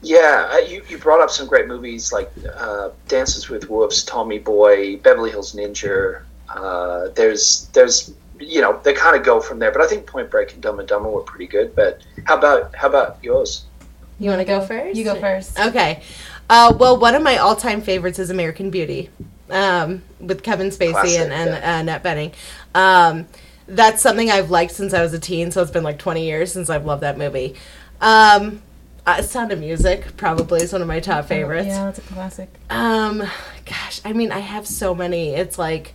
[0.00, 4.38] Yeah, uh, you, you brought up some great movies like uh, Dances with Wolves, Tommy
[4.38, 6.22] Boy, Beverly Hills Ninja.
[6.58, 9.70] Uh, there's there's you know they kind of go from there.
[9.70, 11.74] But I think Point Break and Dumb and Dumber were pretty good.
[11.74, 13.64] But how about how about yours?
[14.18, 14.96] You want to go first?
[14.96, 15.58] You go first.
[15.58, 16.02] Okay.
[16.50, 19.10] Uh, well, one of my all-time favorites is American Beauty,
[19.50, 21.76] um, with Kevin Spacey Classic, and, and yeah.
[21.76, 22.34] uh, Annette Bening.
[22.74, 23.26] Um,
[23.66, 26.50] that's something I've liked since I was a teen, so it's been like 20 years
[26.50, 27.54] since I've loved that movie.
[28.00, 28.62] Um,
[29.06, 31.68] uh, Sound of Music probably is one of my top favorites.
[31.68, 32.48] Yeah, that's a classic.
[32.70, 33.22] Um,
[33.66, 35.34] gosh, I mean, I have so many.
[35.34, 35.94] It's like,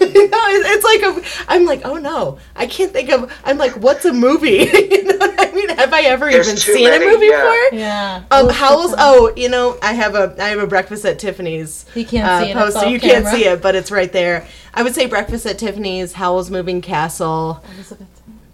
[0.14, 3.32] you know, it's like a, I'm like, oh no, I can't think of.
[3.44, 4.48] I'm like, what's a movie?
[4.72, 5.68] you know what I mean?
[5.70, 7.42] Have I ever There's even seen many, a movie yeah.
[7.42, 7.78] before?
[7.78, 8.22] Yeah.
[8.30, 8.94] Um, Howl's.
[8.98, 11.86] Oh, you know, I have a I have a Breakfast at Tiffany's.
[11.94, 12.86] You can't uh, see it, it's poster.
[12.86, 14.46] off You can't see it, but it's right there.
[14.74, 18.06] I would say Breakfast at Tiffany's, Howl's Moving Castle, Elizabeth.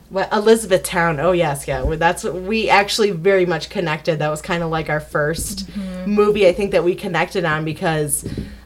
[0.09, 1.21] what Elizabethtown.
[1.21, 1.83] Oh yes, yeah.
[1.83, 4.21] well, That's we actually very much connected.
[4.21, 6.11] That was kind of like our 1st Mm-hmm.
[6.11, 8.25] movie I think that we connected on because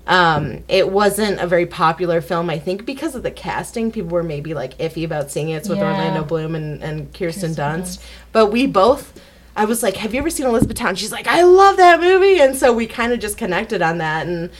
[0.08, 2.48] um, it wasn't a very popular film.
[2.50, 5.56] I think because of the casting, people were maybe like iffy about seeing it.
[5.58, 5.84] It's with Yeah.
[5.92, 8.02] Orlando Bloom and, and Kirsten, Kirsten Dunst.
[8.32, 9.20] But we both.
[9.54, 12.56] I was like, "Have you ever seen Elizabethtown?" She's like, "I love that movie," and
[12.56, 14.50] so we kind of just connected on that, and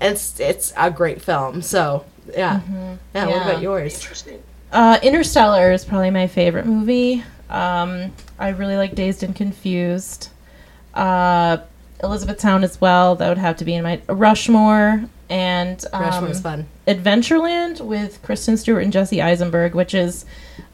[0.00, 1.62] it's it's a great film.
[1.62, 2.60] So yeah,
[3.14, 3.26] yeah.
[3.26, 3.94] What about yours?
[3.94, 4.42] Interesting.
[4.72, 7.22] Uh, Interstellar is probably my favorite movie.
[7.48, 10.30] Um, I really like Dazed and Confused.
[10.94, 11.58] Uh,
[12.02, 13.14] Elizabethtown as well.
[13.16, 16.66] That would have to be in my Rushmore and um, Rushmore's fun.
[16.86, 20.24] Adventureland with Kristen Stewart and Jesse Eisenberg, which is,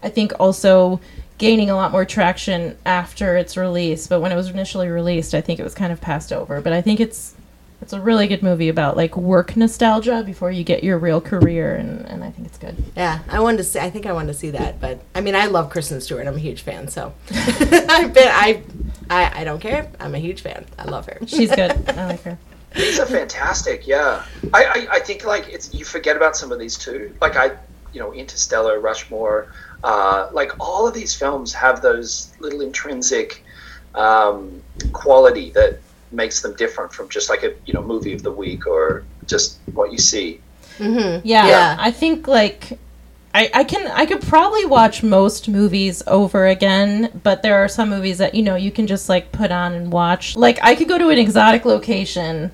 [0.03, 1.01] I think, also
[1.39, 4.07] gaining a lot more traction after its release.
[4.07, 6.61] But when it was initially released, I think it was kind of passed over.
[6.61, 7.35] But I think it's
[7.83, 11.75] it's a really good movie about like work nostalgia before you get your real career,
[11.75, 12.77] and, and I think it's good.
[12.97, 13.81] Yeah, I wanted to see.
[13.81, 16.27] I think I wanted to see that, but I mean, I love Kristen Stewart.
[16.27, 18.29] I'm a huge fan, so I've been.
[18.29, 18.63] I,
[19.11, 19.91] I, I don't care.
[19.99, 20.65] I'm a huge fan.
[20.79, 21.19] I love her.
[21.27, 21.73] She's good.
[21.91, 22.39] I like her.
[22.75, 23.87] These are fantastic.
[23.87, 27.15] Yeah, I, I, I think like it's you forget about some of these too.
[27.21, 27.51] Like I,
[27.93, 33.45] you know, Interstellar, Rushmore, uh, like all of these films have those little intrinsic
[33.97, 35.81] um, quality that
[36.13, 39.59] makes them different from just like a you know movie of the week or just
[39.73, 40.41] what you see.
[40.79, 41.27] Mm-hmm.
[41.27, 41.77] Yeah, Yeah.
[41.79, 42.79] I think like
[43.35, 47.89] I, I can I could probably watch most movies over again, but there are some
[47.89, 50.37] movies that you know you can just like put on and watch.
[50.37, 52.51] Like I could go to an exotic location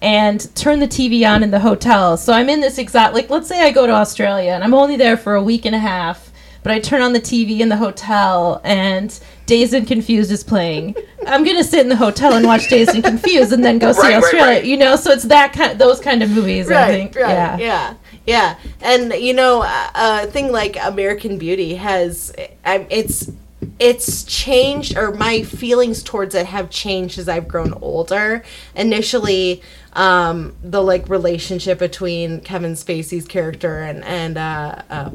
[0.00, 2.16] and turn the TV on in the hotel.
[2.16, 4.96] So I'm in this exact like let's say I go to Australia and I'm only
[4.96, 6.31] there for a week and a half,
[6.62, 10.94] but I turn on the TV in the hotel and Dazed and Confused is playing.
[11.26, 14.00] I'm gonna sit in the hotel and watch Dazed and Confused and then go see
[14.02, 14.46] Right, right, Australia.
[14.52, 14.64] right.
[14.64, 16.70] You know, so it's that kind those kind of movies.
[16.70, 17.16] I Right, think.
[17.16, 17.56] right, yeah.
[17.58, 17.94] yeah,
[18.26, 22.32] yeah, And you know, a a thing like American Beauty has,
[22.64, 23.30] it's
[23.78, 28.44] it's changed, or my feelings towards it have changed as I've grown older.
[28.76, 29.62] Initially,
[29.94, 35.10] um, the like relationship between Kevin Spacey's character and and uh, uh,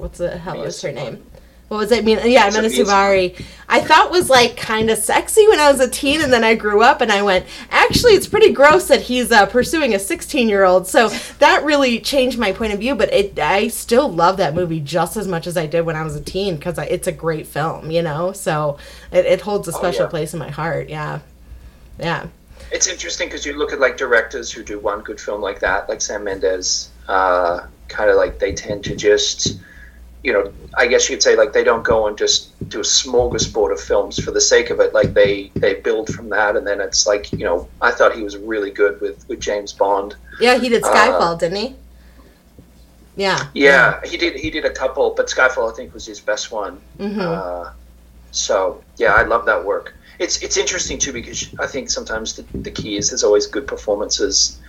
[0.00, 0.94] what's the hell Mena is her Suvari.
[0.94, 1.26] name?
[1.68, 1.98] What was it?
[1.98, 3.44] I mean, yeah, Sophia Suvari.
[3.68, 6.56] I thought was like kind of sexy when I was a teen, and then I
[6.56, 10.48] grew up and I went, actually, it's pretty gross that he's uh, pursuing a 16
[10.48, 10.88] year old.
[10.88, 12.96] So that really changed my point of view.
[12.96, 16.02] But it, I still love that movie just as much as I did when I
[16.02, 18.32] was a teen because it's a great film, you know.
[18.32, 18.76] So
[19.12, 20.10] it, it holds a special Oh, yeah.
[20.10, 20.88] place in my heart.
[20.88, 21.20] Yeah,
[22.00, 22.26] yeah,
[22.72, 25.88] It's interesting because you look at like directors who do one good film like that,
[25.88, 26.88] like Sam Mendes.
[27.06, 29.58] Uh, kind of like they tend to just,
[30.22, 33.72] you know, I guess you'd say like they don't go and just do a smorgasbord
[33.72, 34.92] of films for the sake of it.
[34.92, 38.22] Like they they build from that, and then it's like you know, I thought he
[38.22, 40.16] was really good with with James Bond.
[40.40, 40.58] yeah.
[40.58, 41.76] He did Uh, Skyfall, didn't he?
[43.16, 43.48] Yeah.
[43.54, 46.80] Yeah, he did he did a couple, but Skyfall I think was his best one.
[46.98, 47.20] Mm-hmm.
[47.20, 47.70] Uh,
[48.30, 49.94] so yeah, I love that work.
[50.18, 53.66] It's it's interesting too because I think sometimes the, the key is there's always good
[53.66, 54.60] performances.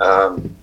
[0.00, 0.54] Um,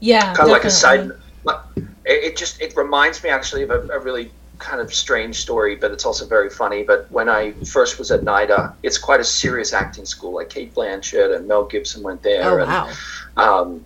[0.00, 1.08] Yeah, kind of like a side.
[1.08, 1.22] definitely.
[1.44, 1.60] like,
[2.08, 5.76] It, it just it reminds me actually of a, a really kind of strange story,
[5.76, 6.82] but it's also very funny.
[6.82, 10.34] But when I first was at NIDA, it's quite a serious acting school.
[10.34, 12.90] Like Cate Blanchett and Mel Gibson went there, Oh and wow.
[13.36, 13.84] um,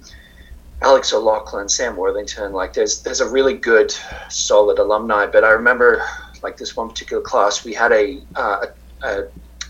[0.81, 2.53] Alex O'Loughlin, Sam Worthington.
[2.53, 3.95] Like there's there's a really good,
[4.29, 5.27] solid alumni.
[5.27, 6.03] But I remember
[6.43, 8.67] like this one particular class, we had a uh,
[9.03, 9.29] a, a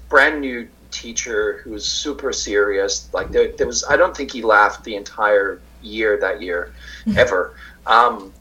[0.09, 3.09] brand new teacher who was super serious.
[3.13, 6.73] Like there, there was I don't think he laughed the entire year that year,
[7.17, 7.55] ever.
[7.87, 8.33] Um,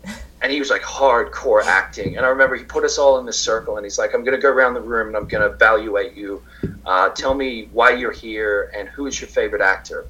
[0.42, 2.18] and he was like hardcore acting.
[2.18, 4.36] And I remember he put us all in this circle, and he's like, "I'm going
[4.36, 6.42] to go around the room and I'm going to evaluate you.
[6.86, 10.06] Uh, tell me why you're here and who is your favorite actor."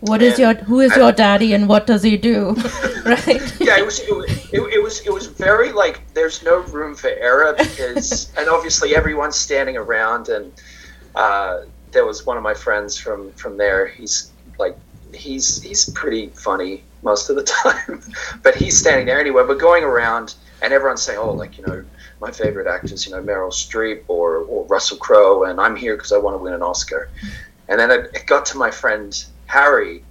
[0.00, 2.54] What is your who is your daddy and what does he do?
[3.04, 3.60] right?
[3.60, 4.10] yeah, it was it,
[4.52, 8.96] it, it was it was very like there's no room for error because and obviously
[8.96, 10.52] everyone's standing around and
[11.14, 11.60] uh,
[11.92, 13.86] there was one of my friends from from there.
[13.86, 14.76] He's like
[15.14, 18.02] he's he's pretty funny most of the time.
[18.42, 19.42] but he's standing there anyway.
[19.46, 21.84] We're going around, and everyone's saying, "Oh, like you know,
[22.20, 26.12] my favorite actors, you know, Meryl Streep or, or Russell Crowe, and I'm here because
[26.12, 27.10] I want to win an Oscar."
[27.68, 30.02] And then it, it got to my friend Harry,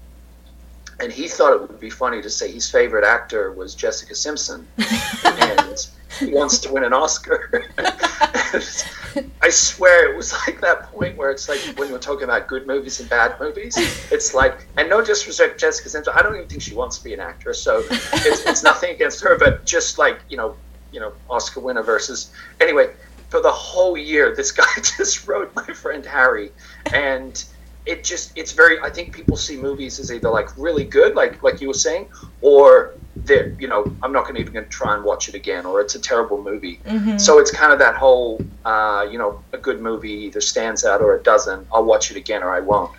[0.99, 4.67] and he thought it would be funny to say his favorite actor was Jessica Simpson,
[5.25, 5.87] and
[6.19, 7.65] he wants to win an Oscar.
[9.41, 12.67] I swear it was like that point where it's like when were talking about good
[12.67, 13.75] movies and bad movies.
[14.11, 17.13] It's like, and no disrespect Jessica Simpson, I don't even think she wants to be
[17.13, 20.55] an actress, so it's, it's nothing against her, but just like you know,
[20.91, 22.91] you know, Oscar winner versus anyway.
[23.29, 26.51] For the whole year, this guy just wrote my friend Harry,
[26.91, 27.41] and
[27.85, 31.41] it just it's very i think people see movies as either like really good like
[31.41, 32.07] like you were saying
[32.41, 35.81] or they're you know i'm not going to even try and watch it again or
[35.81, 37.17] it's a terrible movie Mm-hmm.
[37.17, 41.01] so it's kind of that whole uh, you know a good movie either stands out
[41.01, 42.91] or it doesn't i'll watch it again or i won't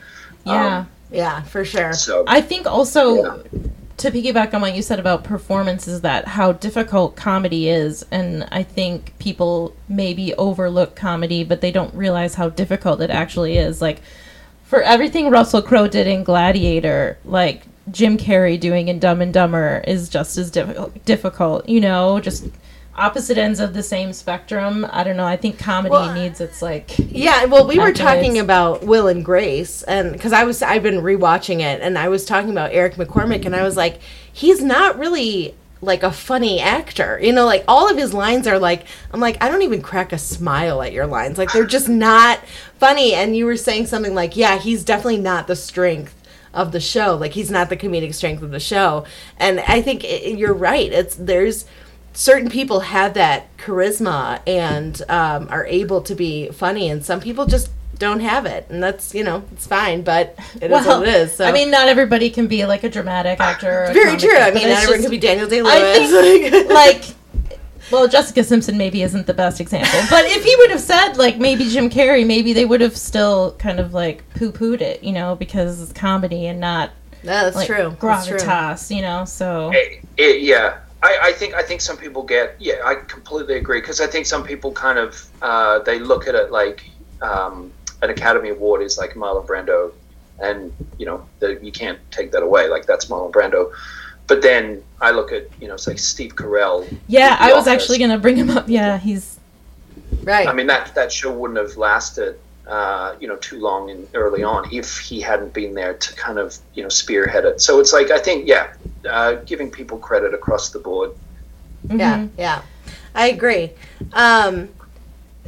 [0.45, 0.78] Yeah.
[0.78, 1.93] Um, Yeah, for sure.
[1.93, 3.37] so I think also Yeah.
[3.99, 8.62] to piggyback on what you said about performances, that how difficult comedy is, and I
[8.64, 13.80] think people maybe overlook comedy, but they don't realize how difficult it actually is.
[13.80, 14.01] Like
[14.73, 19.85] for everything Russell Crowe did in Gladiator, like Jim Carrey doing in Dumb and Dumber
[19.87, 21.05] is just as difficult.
[21.05, 22.47] Difficult, you know, just
[22.97, 24.87] opposite ends of the same spectrum.
[24.91, 25.27] I don't know.
[25.27, 26.91] I think comedy Well, needs its like.
[26.97, 31.03] Yeah, well, we were talking about Will and Grace, and because I was, I've been
[31.03, 34.01] rewatching it, and I was talking about Eric McCormack, and I was like,
[34.33, 38.59] he's not really like a funny actor, you know, like all of his lines are
[38.59, 41.89] like, I'm like, I don't even crack a smile at your lines, like they're just
[41.89, 42.39] not
[42.78, 43.14] funny.
[43.14, 46.14] And you were saying something like, yeah, he's definitely not the strength
[46.55, 49.05] of the show, like he's not the comedic strength of the show,
[49.39, 50.93] and I think i you're right.
[50.93, 51.64] It's there's
[52.12, 57.47] certain people have that charisma and um, are able to be funny, and some people
[57.47, 57.70] just
[58.03, 61.36] don't have it, and that's you know it's fine, but it is what it is.
[61.36, 61.44] So.
[61.44, 63.84] I mean, not everybody can be like a dramatic actor.
[63.84, 64.36] Or very comic true.
[64.36, 66.68] I mean, but not it's everyone just- can be Daniel Day I Lewis.
[66.68, 67.05] like,
[67.92, 71.38] well, Jessica Simpson maybe isn't the best example, but if he would have said like
[71.38, 75.12] maybe Jim Carrey, maybe they would have still kind of like poo pooed it, you
[75.12, 76.90] know, because it's comedy and not
[77.22, 77.96] that's like true.
[78.00, 78.36] That's true.
[78.36, 79.24] gravitas, you know.
[79.24, 83.57] So it, it, yeah I, I think I think some people get yeah I completely
[83.57, 86.84] agree because I think some people kind of uh, they look at it like
[87.20, 87.72] um,
[88.03, 89.92] an Academy Award is like Marlon Brando
[90.40, 93.72] and you know the, you can't take that away like that's Marlon Brando
[94.26, 97.82] but then I look at you know say Steve Carell yeah, I was Office.
[97.82, 98.68] actually gonna bring him up.
[98.68, 99.38] Yeah, he's
[100.22, 100.46] Right.
[100.46, 104.42] I mean that that show wouldn't have lasted uh, you know too long and early
[104.44, 107.92] on if he hadn't been there to kind of you know spearhead it so it's
[107.92, 108.74] like I think yeah
[109.09, 111.11] uh, giving people credit across the board
[111.90, 112.30] Yeah, mhm.
[112.38, 112.62] yeah,
[113.14, 113.72] I agree.
[114.12, 114.68] Um,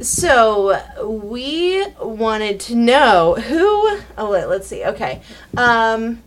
[0.01, 3.99] so we wanted to know who.
[4.17, 4.83] Oh, let, let's see.
[4.83, 5.21] Okay,
[5.57, 6.21] um,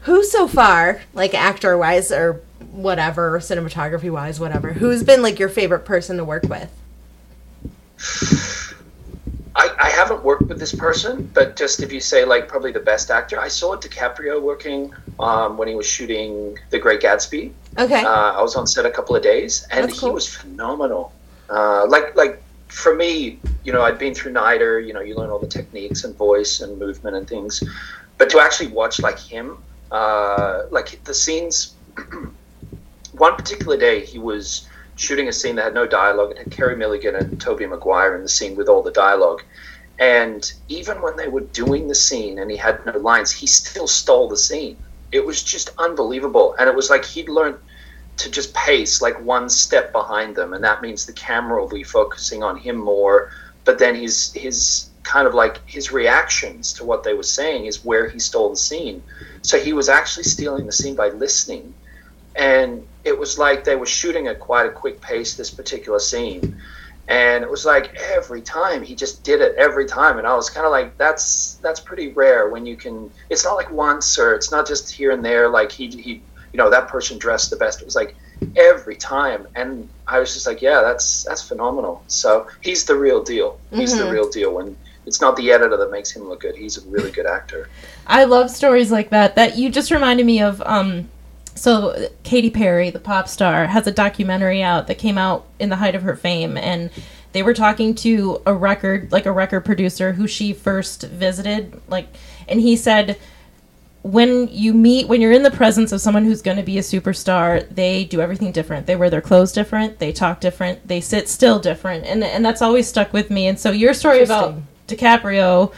[0.00, 5.48] who so far, like actor wise or whatever, cinematography wise, whatever, who's been like your
[5.48, 6.70] favorite person to work with?
[9.56, 12.80] I, I haven't worked with this person, but just if you say like probably the
[12.80, 17.52] best actor, I saw DiCaprio working um, when he was shooting The Great Gatsby.
[17.78, 21.12] Okay, Uh, I was on set a couple of days, and That's he was phenomenal.
[21.48, 24.86] Uh, like like for me, you know, I'd been through NIDA.
[24.86, 27.62] You know, you learn all the techniques and voice and movement and things,
[28.18, 29.58] but to actually watch like him,
[29.90, 31.74] uh, like the scenes.
[33.12, 36.32] one particular day, he was shooting a scene that had no dialogue.
[36.32, 39.42] It had Carey Mulligan and Tobey Maguire in the scene with all the dialogue.
[39.98, 43.86] And even when they were doing the scene and he had no lines, he still
[43.86, 44.76] stole the scene.
[45.12, 46.54] It was just unbelievable.
[46.58, 47.56] And it was like he'd learned
[48.16, 50.52] to just pace like one step behind them.
[50.52, 53.30] And that means the camera will be focusing on him more.
[53.64, 57.84] But then his, his kind of like his reactions to what they were saying is
[57.84, 59.02] where he stole the scene.
[59.42, 61.74] So he was actually stealing the scene by listening
[62.36, 66.56] and it was like they were shooting at quite a quick pace this particular scene
[67.08, 70.50] and it was like every time he just did it every time and i was
[70.50, 74.34] kind of like that's that's pretty rare when you can it's not like once or
[74.34, 76.22] it's not just here and there like he he
[76.56, 78.16] you know that person dressed the best it was like
[78.56, 83.22] every time and i was just like yeah that's that's phenomenal so he's the real
[83.22, 84.10] deal he's the Mhm.
[84.12, 87.10] real deal when it's not the editor that makes him look good he's a really
[87.10, 87.68] good actor
[88.06, 89.34] I love stories like that.
[89.34, 90.62] That you just reminded me of.
[90.64, 91.08] Um,
[91.56, 95.76] so Katy Perry, the pop star, has a documentary out that came out in the
[95.76, 96.90] height of her fame, and
[97.32, 102.06] they were talking to a record, like a record producer who she first visited, like,
[102.48, 103.18] and he said.
[104.06, 106.82] When you meet, when you're in the presence of someone who's going to be a
[106.82, 108.86] superstar, they do everything different.
[108.86, 109.98] They wear their clothes different.
[109.98, 110.86] They talk different.
[110.86, 113.46] They sit still different, and and that's always stuck with me.
[113.48, 115.72] And so your story about DiCaprio,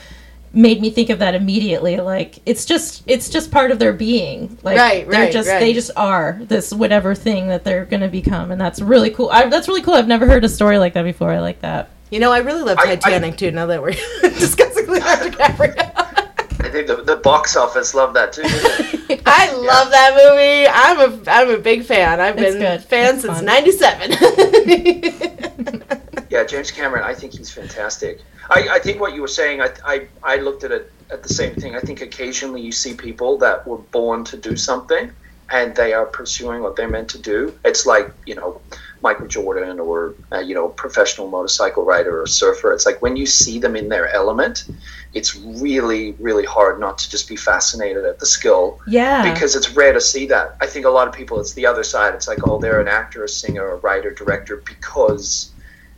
[0.52, 1.96] made me think of that immediately.
[1.98, 4.58] Like it's just it's just part of their being.
[4.62, 5.60] Like Right, they're right, just right.
[5.60, 9.30] they just are this whatever thing that they're going to become, and that's really cool.
[9.30, 9.94] I, that's really cool.
[9.94, 11.30] I've never heard a story like that before.
[11.30, 11.90] I like that.
[12.10, 13.50] You know, I really love I- I- Titanic too.
[13.50, 15.97] Now that we're discussing Leonardo DiCaprio, I
[16.84, 18.42] think the, the box office loved that too.
[18.42, 19.20] didn't they?
[19.26, 20.66] I love that movie.
[20.68, 22.20] I'm a I'm a big fan.
[22.20, 22.82] I've It's been good.
[22.84, 24.10] fan It's since '97.
[26.30, 28.20] yeah, James Cameron, I think he's fantastic.
[28.50, 31.28] I, I think what you were saying, I, I, I looked at it at the
[31.28, 31.76] same thing.
[31.76, 35.10] I think occasionally you see people that were born to do something
[35.50, 37.58] and they are pursuing what they're meant to do.
[37.64, 38.60] It's like, you know,
[39.02, 42.72] Michael Jordan or, uh, you know, professional motorcycle rider or surfer.
[42.72, 44.64] It's like when you see them in their element,
[45.18, 45.32] it's
[45.64, 49.22] really, really hard not to just be fascinated at the skill Yeah.
[49.32, 50.46] because it's rare to see that.
[50.64, 52.14] I think a lot of people, it's the other side.
[52.14, 55.50] It's like, oh, they're an actor, a singer, a writer, director because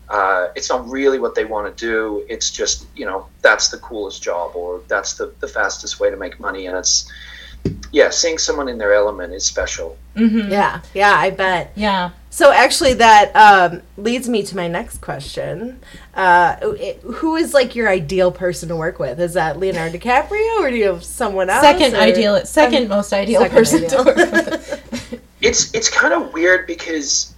[0.08, 2.24] uh, it's not really what they want to do.
[2.34, 6.16] It's just, you know, that's the coolest job or that's the, the fastest way to
[6.16, 6.66] make money.
[6.68, 7.08] And it's,
[7.92, 9.96] yeah, seeing someone in their element is special.
[10.16, 11.72] hmm yeah, yeah, I bet.
[11.76, 12.10] Yeah.
[12.32, 15.80] So actually, that um, leads me to my next question.
[16.14, 19.20] Uh, it- who is like your ideal person to work with?
[19.20, 21.60] Is that Leonardo DiCaprio, or do you have someone else?
[21.62, 24.04] Second or- ideal, second most ideal second person ideal.
[24.04, 25.20] to work with.
[25.42, 27.32] It's it's kind of weird because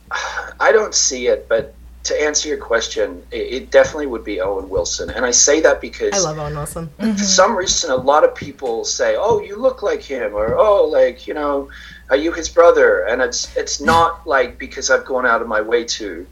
[0.60, 1.74] I don't see it, but
[2.04, 5.80] to answer your question, it, it definitely would be Owen Wilson, and I say that
[5.80, 6.88] because I love Owen Wilson.
[7.00, 7.16] Mm-hmm.
[7.16, 10.84] for some reason, a lot of people say, "Oh, you look like him," or "Oh,
[10.84, 11.68] like you know,
[12.10, 15.60] are you his brother?" And it's it's not like because I've gone out of my
[15.60, 16.26] way to.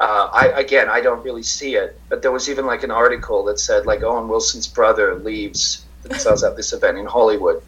[0.00, 3.44] Uh, I again, I don't really see it, but there was even like an article
[3.44, 5.84] that said like Owen Wilson's brother leaves.
[6.10, 7.62] Was at this event in Hollywood,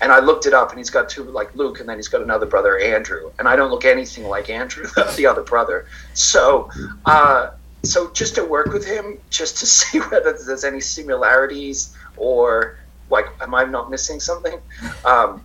[0.00, 2.22] and I looked it up, and he's got two like Luke, and then he's got
[2.22, 5.86] another brother Andrew, and I don't look anything like Andrew, the other brother.
[6.14, 6.70] So,
[7.04, 7.50] uh,
[7.82, 12.78] so just to work with him, just to see whether there's any similarities or
[13.10, 14.60] like, am I not missing something?
[15.04, 15.44] Um,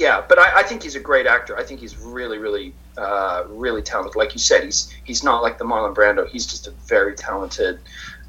[0.00, 1.56] yeah, but I, I think he's a great actor.
[1.58, 4.16] I think he's really, really, uh, really talented.
[4.16, 6.26] Like you said, he's he's not like the Marlon Brando.
[6.26, 7.78] He's just a very talented,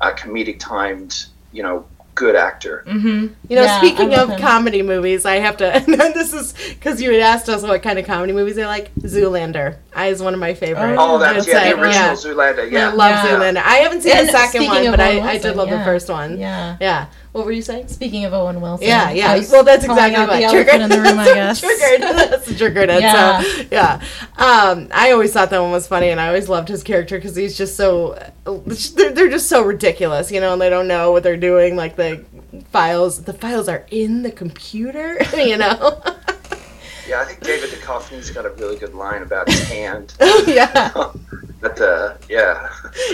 [0.02, 2.84] uh, comedic timed, you know, good actor.
[2.86, 4.40] hmm You know, Yeah, speaking of him.
[4.40, 5.82] comedy movies, I have to.
[6.14, 8.94] this is because you had asked us what kind of comedy movies I like.
[8.96, 10.98] Zoolander I is one of my favorites.
[11.00, 12.70] Oh, I that's yeah, say, the original Zoolander.
[12.70, 13.26] Yeah, I love Yeah.
[13.28, 13.64] Zoolander.
[13.64, 16.10] I haven't seen And the second one, but I, I did Wilson, love the first
[16.10, 16.38] one.
[16.38, 16.76] Yeah.
[16.82, 17.06] Yeah.
[17.32, 17.88] What were you saying?
[17.88, 19.32] Speaking of Owen Wilson, Yeah, yeah.
[19.32, 21.18] I was Well, that's exactly out what the triggered in the room.
[21.18, 22.02] I guess triggered.
[22.02, 23.02] That's triggered it.
[23.02, 23.42] Yeah.
[23.42, 24.02] So yeah,
[24.38, 27.36] um, I always thought that one was funny, and I always loved his character because
[27.36, 31.24] he's just so they're, they're just so ridiculous, you know, and they don't know what
[31.24, 31.78] they're doing.
[31.78, 32.26] Like the
[32.72, 36.02] files, the files are in the computer, you know.
[37.08, 37.22] yeah.
[37.22, 40.14] I think David Duchovny's got a really good line about his hand.
[40.48, 40.92] yeah,
[41.62, 42.70] But the yeah,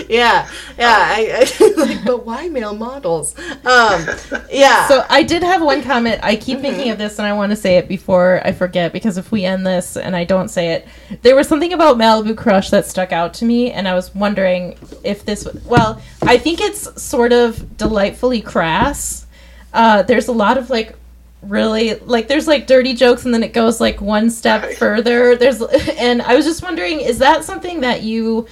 [0.08, 0.96] yeah, yeah.
[1.10, 3.38] I, I like, but why male models?
[3.38, 4.06] Um,
[4.50, 4.88] yeah.
[4.88, 6.20] So I did have one comment.
[6.22, 9.18] I keep thinking of this, and I want to say it before I forget because
[9.18, 10.88] if we end this and I don't say it,
[11.20, 14.78] there was something about Malibu Crush that stuck out to me, and I was wondering
[15.04, 15.46] if this.
[15.66, 19.26] Well, I think it's sort of delightfully crass.
[19.74, 20.96] Uh, there's a lot of like
[21.42, 25.36] really like there's like dirty jokes and then it goes like one step further.
[25.36, 25.62] There's
[25.98, 28.46] and i was just wondering is that something that you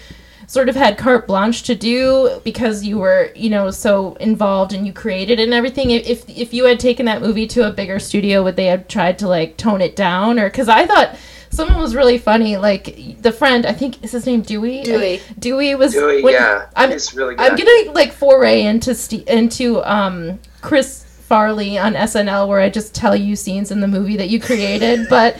[0.48, 4.86] sort of had carte blanche to do because you were you know so involved and
[4.86, 5.90] you created and everything?
[5.90, 8.86] If if, if you had taken that movie to a bigger studio would they have
[8.86, 10.38] tried to like tone it down?
[10.38, 11.16] Or because i thought
[11.50, 14.82] someone was really funny like the friend i think is his name dewey?
[14.82, 15.20] Dewey.
[15.38, 17.50] dewey was Dewey, when- yeah, I'm, he's really good.
[17.50, 22.94] I'm gonna like foray into Ste into um Chris Farley on SNL where I just
[22.94, 25.38] tell you scenes in the movie that you created, but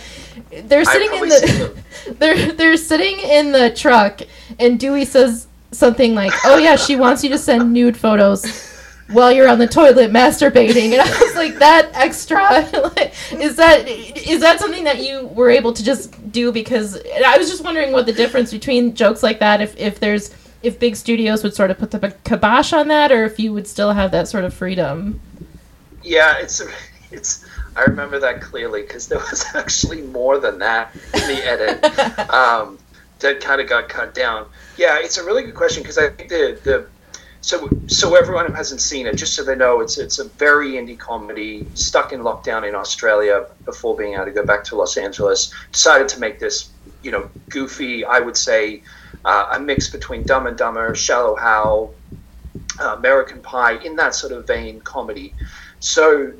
[0.64, 1.82] they're sitting in the
[2.18, 4.20] they're they're sitting in the truck
[4.58, 8.72] and Dewey says something like, "Oh yeah, she wants you to send nude photos."
[9.12, 13.86] While you're on the toilet masturbating, and I was like, "That extra like, is that
[13.86, 17.92] is that something that you were able to just do?" Because I was just wondering
[17.92, 21.70] what the difference between jokes like that, if if there's if big studios would sort
[21.70, 24.52] of put the kibosh on that, or if you would still have that sort of
[24.52, 25.20] freedom.
[26.06, 26.62] Yeah, it's
[27.10, 27.44] it's.
[27.74, 31.84] I remember that clearly because there was actually more than that in the edit
[32.30, 32.78] um,
[33.18, 34.46] that kind of got cut down.
[34.78, 36.86] Yeah, it's a really good question because I think the the
[37.40, 40.72] so so everyone who hasn't seen it, just so they know, it's it's a very
[40.72, 44.96] indie comedy stuck in lockdown in Australia before being able to go back to Los
[44.96, 45.52] Angeles.
[45.72, 46.70] Decided to make this,
[47.02, 48.04] you know, goofy.
[48.04, 48.82] I would say
[49.24, 51.94] uh, a mix between Dumb and Dumber, Shallow Hal,
[52.80, 55.34] uh, American Pie, in that sort of vein comedy.
[55.80, 56.32] So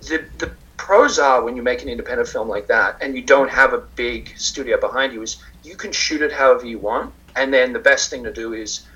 [0.00, 3.50] the the pros are when you make an independent film like that and you don't
[3.50, 7.54] have a big studio behind you is you can shoot it however you want and
[7.54, 8.86] then the best thing to do is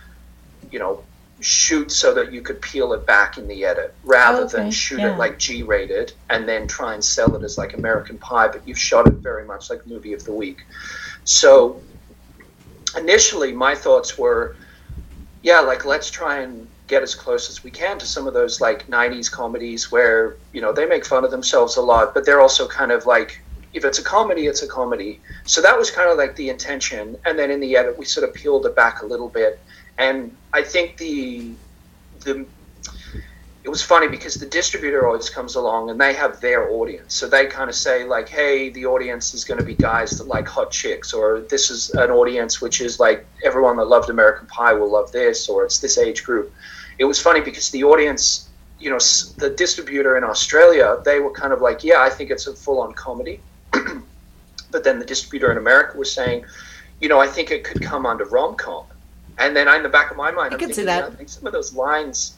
[0.71, 1.05] you know
[1.41, 5.01] shoot so that you could peel it back in the edit rather Okay, than shoot
[5.01, 5.13] yeah.
[5.13, 8.67] it like G rated and then try and sell it as like American Pie, but
[8.67, 10.61] you've shot it very much like movie of the week.
[11.25, 11.85] So
[12.97, 14.57] initially, my thoughts were,
[15.43, 18.61] yeah, like let's try and get as close as we can to some of those
[18.61, 22.41] like 90s comedies where, you know, they make fun of themselves a lot, but they're
[22.41, 23.41] also kind of like,
[23.73, 25.21] if it's a comedy, it's a comedy.
[25.45, 27.17] So that was kind of like the intention.
[27.25, 29.61] And then in the edit, we sort of peeled it back a little bit.
[29.99, 31.53] And I think the,
[32.21, 32.47] the,
[33.67, 37.15] it was funny because the distributor always comes along and they have their audience.
[37.17, 40.29] So they kind of say like, "Hey, the audience is going to be guys that
[40.29, 44.47] like hot chicks," or "This is an audience which is like everyone that loved American
[44.47, 46.55] Pie will love this," or "It's this age group."
[46.99, 48.99] It was funny because the audience, you know,
[49.37, 52.95] the distributor in Australia, they were kind of like, "Yeah, I think it's a full-on
[52.95, 53.41] comedy,"
[54.71, 56.45] but then the distributor in America was saying,
[57.01, 58.85] "You know, I think it could come under rom-com."
[59.39, 61.01] And then in the back of my mind, I I'm thinking, that.
[61.01, 62.37] "Yeah, I think some of those lines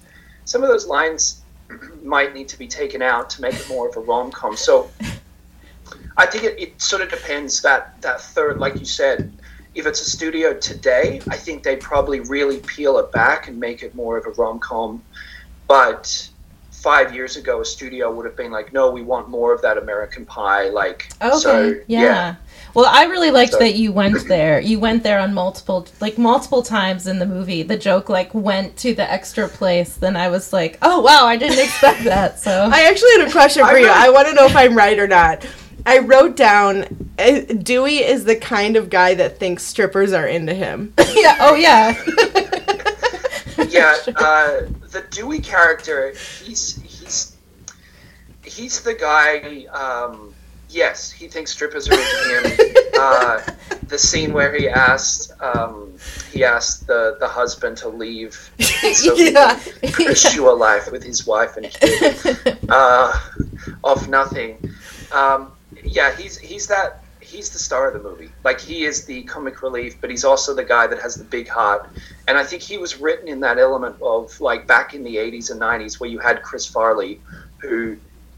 [0.49, 1.43] some of those lines
[2.03, 4.57] might need to be taken out to make it more of a rom com.
[4.57, 4.91] So
[6.17, 9.31] I think it, it sort of depends that that third, like you said,
[9.75, 13.83] if it's a studio today, I think they probably really peel it back and make
[13.83, 15.03] it more of a rom com.
[15.67, 16.29] But
[16.71, 19.77] five years ago, a studio would have been like, no, we want more of that
[19.79, 20.69] American Pie.
[20.71, 21.39] Like, Okay.
[21.39, 22.37] so yeah.
[22.75, 24.61] Well, I really liked So- that you went there.
[24.61, 27.63] You went there on multiple, like multiple times in the movie.
[27.63, 29.95] The joke like went to the extra place.
[29.95, 32.39] Then I was like, oh wow, I didn't expect that.
[32.39, 33.85] So I actually had a question for I you.
[33.87, 35.45] really- I want to know if I'm right or not.
[35.89, 36.85] I wrote down
[37.19, 40.93] uh, Dewey is the kind of guy that thinks strippers are into him.
[41.15, 41.39] yeah.
[41.41, 41.97] Oh yeah.
[43.71, 46.13] yeah, uh, the Dewey character,
[46.45, 47.39] he's he's
[48.45, 49.65] he's the guy.
[49.73, 50.35] Um,
[50.69, 52.75] yes, he thinks strippers are into him.
[53.01, 53.41] Uh,
[53.85, 55.95] the scene where he asked um,
[56.31, 59.59] he asked the the husband to leave so he yeah.
[59.91, 63.19] could pursue a life with his wife and kid uh,
[63.85, 64.71] of nothing.
[65.13, 65.53] Um,
[65.85, 68.31] yeah, he's he's that he's the star of the movie.
[68.45, 71.49] Like he is the comic relief, but he's also the guy that has the big
[71.49, 71.89] heart.
[72.27, 75.51] And I think he was written in that element of like back in the '80s
[75.51, 77.21] and '90s where you had Chris Farley,
[77.59, 77.97] who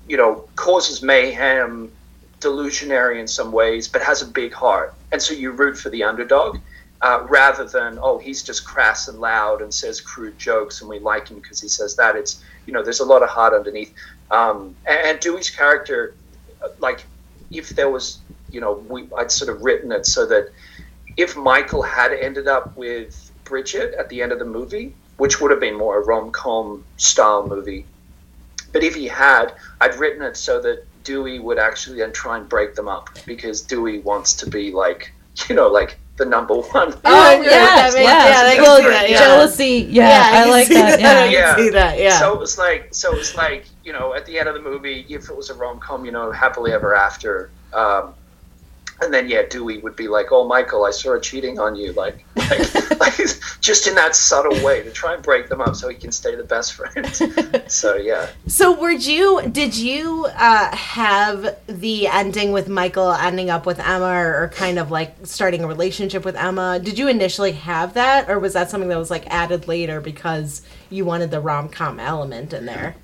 [0.08, 1.92] you know causes mayhem,
[2.40, 6.02] delusionary in some ways, but has a big heart, and so you root for the
[6.02, 6.58] underdog.
[7.02, 10.98] Uh, rather than oh he's just crass and loud and says crude jokes and we
[10.98, 13.94] like him because he says that it's you know there's a lot of heart underneath
[14.30, 16.14] um, and, and Dewey's character
[16.62, 17.06] uh, like
[17.50, 18.18] if there was
[18.50, 20.50] you know we I'd sort of written it so that
[21.16, 25.50] if Michael had ended up with Bridget at the end of the movie which would
[25.50, 27.84] have been more a rom-com style movie
[28.72, 32.48] but if he had I'd written it so that Dewey would actually then try and
[32.48, 35.12] break them up because Dewey wants to be like
[35.48, 38.28] you know like the number one Oh, oh yeah, yeah, that makes- yeah.
[38.28, 39.18] yeah, I can Well, see that, yeah.
[39.18, 39.86] Jealousy.
[39.90, 40.98] Yeah, I, can like see that.
[40.98, 41.22] I Yeah.
[41.24, 41.56] can Yeah.
[41.56, 41.98] see that.
[41.98, 42.18] Yeah.
[42.20, 44.62] So it was like, so it was like, you know, at the end of the
[44.62, 47.50] movie, if it was a rom com, you know, happily ever after.
[47.72, 48.14] Um,
[49.02, 51.92] and then yeah, Dewey would be like, "Oh, Michael, I saw her cheating on you,"
[51.94, 53.14] like, like, like
[53.60, 56.36] just in that subtle way to try and break them up so he can stay
[56.36, 57.64] the best friend.
[57.66, 63.66] so yeah, So were you did you uh, have the ending with Michael ending up
[63.66, 66.78] with Emma or, or kind of like starting a relationship with Emma?
[66.80, 70.62] Did you initially have that or was that something that was like added later because
[70.90, 72.94] you wanted the rom-com element in there?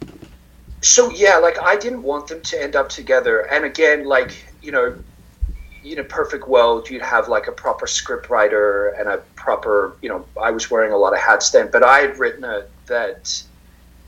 [0.80, 3.40] So yeah, like I didn't want them to end up together.
[3.40, 4.96] And again, like you know,
[5.92, 10.08] in a perfect world, you'd have like a proper script writer and a proper, you
[10.08, 13.42] know, I was wearing a lot of hats then, but I had written it that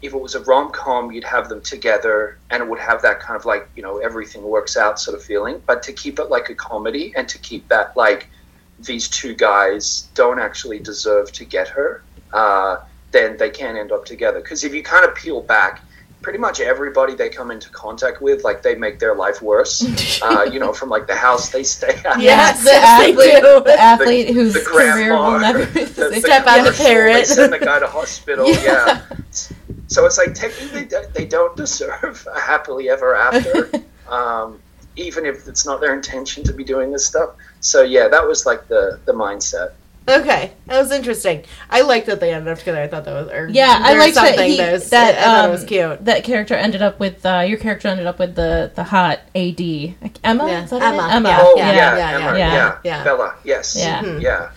[0.03, 3.21] if it was a rom com, you'd have them together and it would have that
[3.21, 5.63] kind of like, you know, everything works out sort of feeling.
[5.67, 8.29] But to keep it like a comedy and to keep that like
[8.81, 12.03] these two guys don't actually deserve to get her,
[12.33, 12.79] uh,
[13.11, 14.41] then they can't end up together.
[14.41, 15.83] Because if you kind of peel back,
[16.23, 19.83] pretty much everybody they come into contact with, like they make their life worse.
[20.23, 22.21] uh, you know, from like the house they stay at.
[22.29, 23.61] Yes, the yes, athlete, do.
[23.65, 26.21] the athlete whose the career grandma, will never be the, the same.
[26.21, 27.13] Step on the commercial, parrot.
[27.15, 28.47] They send the guy to hospital.
[28.49, 28.59] Yeah.
[28.63, 29.17] Yeah.
[29.89, 33.71] So it's like technically they- they don't deserve a happily ever after,
[34.09, 34.61] um,
[34.97, 37.31] even if it's not their intention to be doing this stuff.
[37.61, 39.73] So yeah, that was like the the mindset.
[40.09, 41.45] Okay, that was interesting.
[41.69, 42.81] I liked that they ended up together.
[42.81, 45.19] I thought that was or Yeah, I there was liked that he, that, was, that
[45.19, 46.05] I thought um, it was cute.
[46.07, 49.61] That character ended up with uh, your character ended up with the the hot AD
[50.25, 50.49] Emma.
[50.49, 51.01] Yeah, Is that her name?
[51.01, 51.29] Emma, Emma.
[51.29, 51.73] yeah, Oh yeah.
[51.73, 53.05] yeah, yeah, Emma, yeah, yeah, yeah.
[53.05, 54.03] Bella, yes, Yeah.
[54.03, 54.23] Mhm.
[54.23, 54.51] yeah.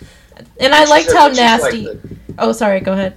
[0.58, 1.84] And I liked a- how she's like nasty.
[1.84, 2.80] the- oh, sorry.
[2.80, 3.16] Go ahead.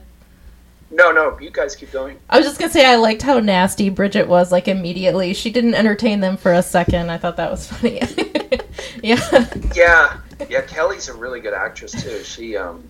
[0.91, 2.17] no, no, you guys keep going.
[2.29, 4.51] I was just gonna say I liked how nasty Bridget was.
[4.51, 7.09] Like immediately, she didn't entertain them for a second.
[7.09, 8.01] I thought that was funny.
[9.03, 9.47] yeah.
[9.75, 10.17] Yeah,
[10.49, 10.61] yeah.
[10.61, 12.23] Kelly's a really good actress too.
[12.23, 12.83] She, um,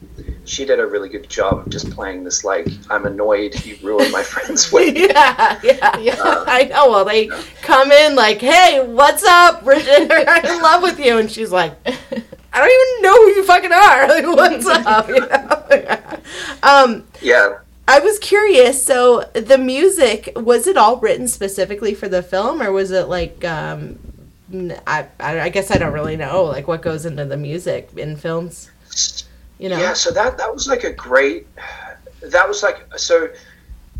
[0.46, 4.12] she did a really good job of just playing this like I'm annoyed you ruined
[4.12, 5.10] my friend's wedding.
[5.10, 6.16] yeah, yeah, yeah.
[6.20, 6.90] Uh, I know.
[6.92, 7.28] Well, they
[7.62, 10.12] come in like, "Hey, what's up, Bridget?
[10.28, 13.72] I'm in love with you," and she's like, "I don't even know who you fucking
[13.72, 14.08] are.
[14.08, 16.20] Like, what's up?" You know?
[16.64, 18.84] um, Yeah, I was curious.
[18.84, 23.44] So, the music was it all written specifically for the film, or was it like?
[23.44, 24.00] Um,
[24.88, 28.72] I, I guess I don't really know like what goes into the music in films.
[29.58, 29.78] You know.
[29.78, 31.48] Yeah, so that that was like a great.
[32.22, 33.30] That was like so.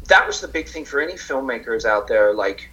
[0.08, 2.34] That was the big thing for any filmmakers out there.
[2.34, 2.70] Like,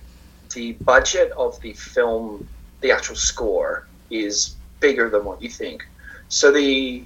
[0.54, 2.46] the budget of the film,
[2.80, 5.86] the actual score is bigger than what you think.
[6.28, 7.04] So the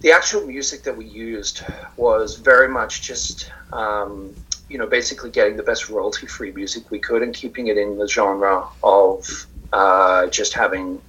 [0.00, 1.62] the actual music that we used
[1.96, 4.34] was very much just um,
[4.68, 7.98] you know basically getting the best royalty free music we could and keeping it in
[7.98, 11.00] the genre of uh, just having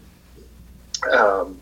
[1.11, 1.59] um,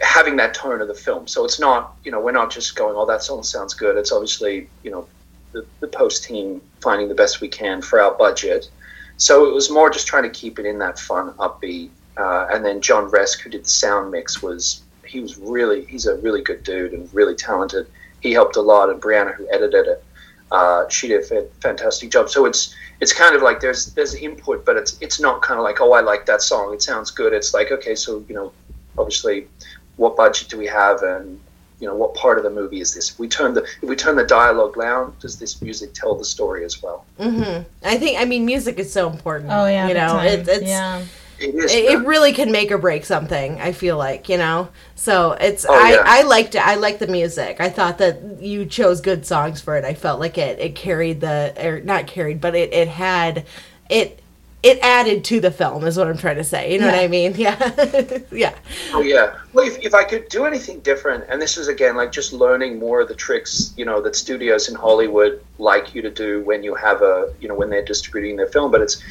[0.00, 1.26] having that tone of the film.
[1.28, 3.96] So it's not, you know, we're not just going, oh, that song sounds good.
[3.96, 5.06] It's obviously, you know,
[5.52, 8.70] the, the post team finding the best we can for our budget.
[9.16, 11.90] So it was more just trying to keep it in that fun, upbeat.
[12.16, 16.06] Uh, and then John Resk, who did the sound mix, was he was really he's
[16.06, 17.86] a really good dude and really talented.
[18.20, 20.04] He helped a lot, and Brianna, who edited it,
[20.50, 22.28] uh, she did a fantastic job.
[22.28, 25.64] So it's it's kind of like there's there's input, but it's it's not kind of
[25.64, 27.32] like oh I like that song, it sounds good.
[27.32, 28.52] It's like okay, so you know,
[28.98, 29.48] obviously,
[29.96, 31.40] what budget do we have, and
[31.80, 33.10] you know what part of the movie is this?
[33.10, 36.24] If we turn the if we turn the dialogue down, does this music tell the
[36.24, 37.06] story as well?
[37.18, 39.50] hmm I think I mean music is so important.
[39.50, 40.26] Oh yeah, you know time.
[40.26, 41.02] it's it's yeah.
[41.40, 41.72] It is.
[41.72, 43.60] it, it really can make or break something.
[43.60, 44.68] I feel like you know.
[44.94, 46.04] So it's Oh, I yeah.
[46.04, 46.66] I liked it.
[46.66, 47.60] I liked the music.
[47.60, 49.84] I thought that you chose good songs for it.
[49.84, 53.46] I felt like it it carried the or not carried, but it it had
[53.88, 54.20] it
[54.62, 56.72] it added to the film is what I'm trying to say.
[56.72, 57.34] You know what I mean?
[57.40, 58.54] Yeah, yeah.
[58.92, 59.38] Oh yeah.
[59.54, 62.78] Well, if, if I could do anything different, and this is again like just learning
[62.78, 66.62] more of the tricks, you know, that studios in Hollywood like you to do when
[66.62, 68.70] you have a, you know, when they're distributing their film.
[68.70, 69.02] But it's,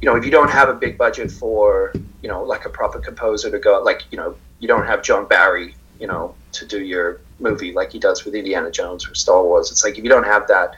[0.00, 1.92] you know, if you don't have a big budget for,
[2.22, 5.28] you know, like a proper composer to go, like, you know, you don't have John
[5.28, 9.42] Barry, you know, to do your movie like he does with Indiana Jones or Star
[9.44, 9.70] Wars.
[9.70, 10.74] It's like if you don't have that,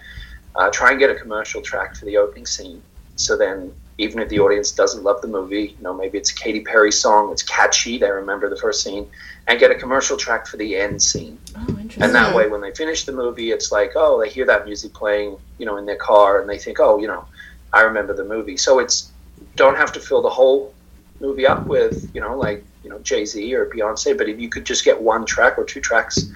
[0.57, 2.83] uh, try and get a commercial track for the opening scene.
[3.17, 6.35] So then, even if the audience doesn't love the movie, you know, maybe it's a
[6.35, 9.07] Katy Perry song, it's catchy, they remember the first scene,
[9.47, 11.39] and get a commercial track for the end scene.
[11.57, 12.03] Oh, interesting.
[12.03, 14.95] And that way, when they finish the movie, it's like, oh, they hear that music
[14.95, 17.27] playing, you know, in their car, and they think, oh, you know,
[17.73, 18.57] I remember the movie.
[18.57, 19.13] So it's
[19.57, 20.75] don't have to fill the whole
[21.21, 24.49] movie up with, you know, like you know Jay Z or Beyonce, but if you
[24.49, 26.31] could just get one track or two tracks,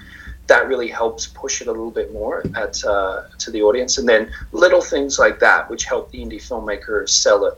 [0.47, 3.97] that really helps push it a little bit more at uh, to the audience.
[3.97, 7.57] And then little things like that, which help the indie filmmaker sell it.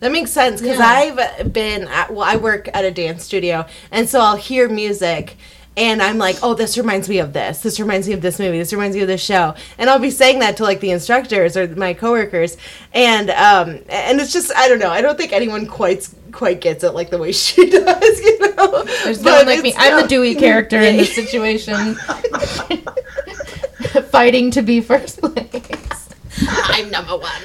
[0.00, 0.86] That makes sense because Yeah.
[0.86, 5.36] I've been at, well, I work at a dance studio, and so I'll hear music.
[5.78, 7.60] And I'm like, oh, this reminds me of this.
[7.60, 8.58] This reminds me of this movie.
[8.58, 9.54] This reminds me of this show.
[9.78, 12.56] And I'll be saying that to like the instructors or my coworkers,
[12.92, 14.90] and um, and it's just I don't know.
[14.90, 18.20] I don't think anyone quite quite gets it like the way she does.
[18.20, 19.72] You know, There's no But one like me.
[19.78, 21.94] I'm the Dewey character in this situation,
[24.10, 26.08] fighting to be first place.
[26.48, 27.42] I'm number one.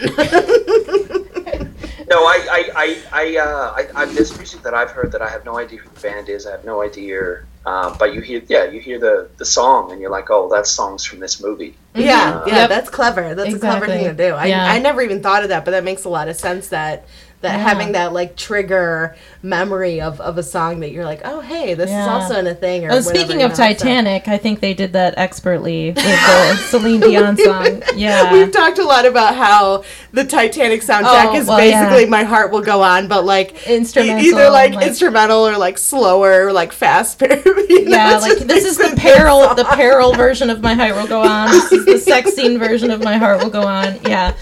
[2.09, 5.29] No, I, I, I, I, uh, I, I, there's music that I've heard that I
[5.29, 6.45] have no idea who the band is.
[6.45, 7.43] I have no idea.
[7.65, 10.67] Um, but you hear, yeah, you hear the, the song, and you're like, oh, that
[10.67, 11.75] song's from this movie.
[11.95, 12.69] Yeah, Uh, yeah, Yep.
[12.69, 13.35] that's clever.
[13.35, 14.33] That's a clever thing to do.
[14.33, 14.65] I, Yeah.
[14.69, 17.05] I never even thought of that, but that makes a lot of sense that
[17.43, 17.63] that Yeah.
[17.63, 21.89] having that like trigger memory of, of a song that you're like, oh hey, this
[21.89, 22.85] is also in a thing.
[22.85, 27.37] Or Oh, speaking of Titanic, I think they did that expertly with the Celine Dion
[27.37, 27.83] song.
[27.95, 28.33] Yeah.
[28.33, 31.83] We've talked a lot about how the Titanic soundtrack Oh, is well, yeah.
[31.89, 35.77] basically "My Heart Will Go On," but like Instrumental, either like, like- instrumental or like
[35.77, 37.21] slower, or, like fast.
[37.21, 37.27] you
[37.85, 41.21] know, yeah, like this is the peril, the peril version of My Heart Will Go
[41.21, 41.49] On.
[41.51, 43.99] This is the sex scene version of My Heart Will Go On.
[44.03, 44.33] Yeah,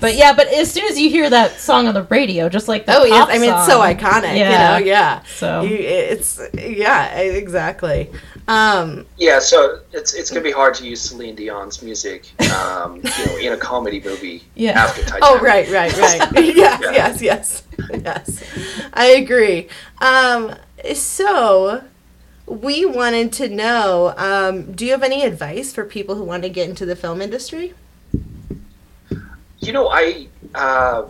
[0.00, 2.86] but yeah, but as soon as you hear that song on the radio, just like
[2.86, 4.36] the Oh yes, I mean it's so iconic.
[4.36, 4.78] Yeah.
[4.78, 5.22] You know, yeah.
[5.24, 8.10] So You, it's yeah, exactly.
[8.48, 13.26] Um, Yeah, so it's it's gonna be hard to use Celine Dion's music, um, you
[13.26, 14.72] know, in a comedy movie Yeah.
[14.82, 15.22] after Titanic.
[15.24, 16.32] Oh, right, right, right.
[16.34, 16.90] yes, Yeah.
[16.92, 17.62] yes, yes,
[17.92, 18.42] yes.
[18.92, 19.68] I agree.
[20.00, 20.56] Um,
[20.94, 21.84] so,
[22.46, 26.48] we wanted to know um, do you have any advice for people who want to
[26.48, 27.74] get into the film industry?
[29.60, 31.04] You know, I uh,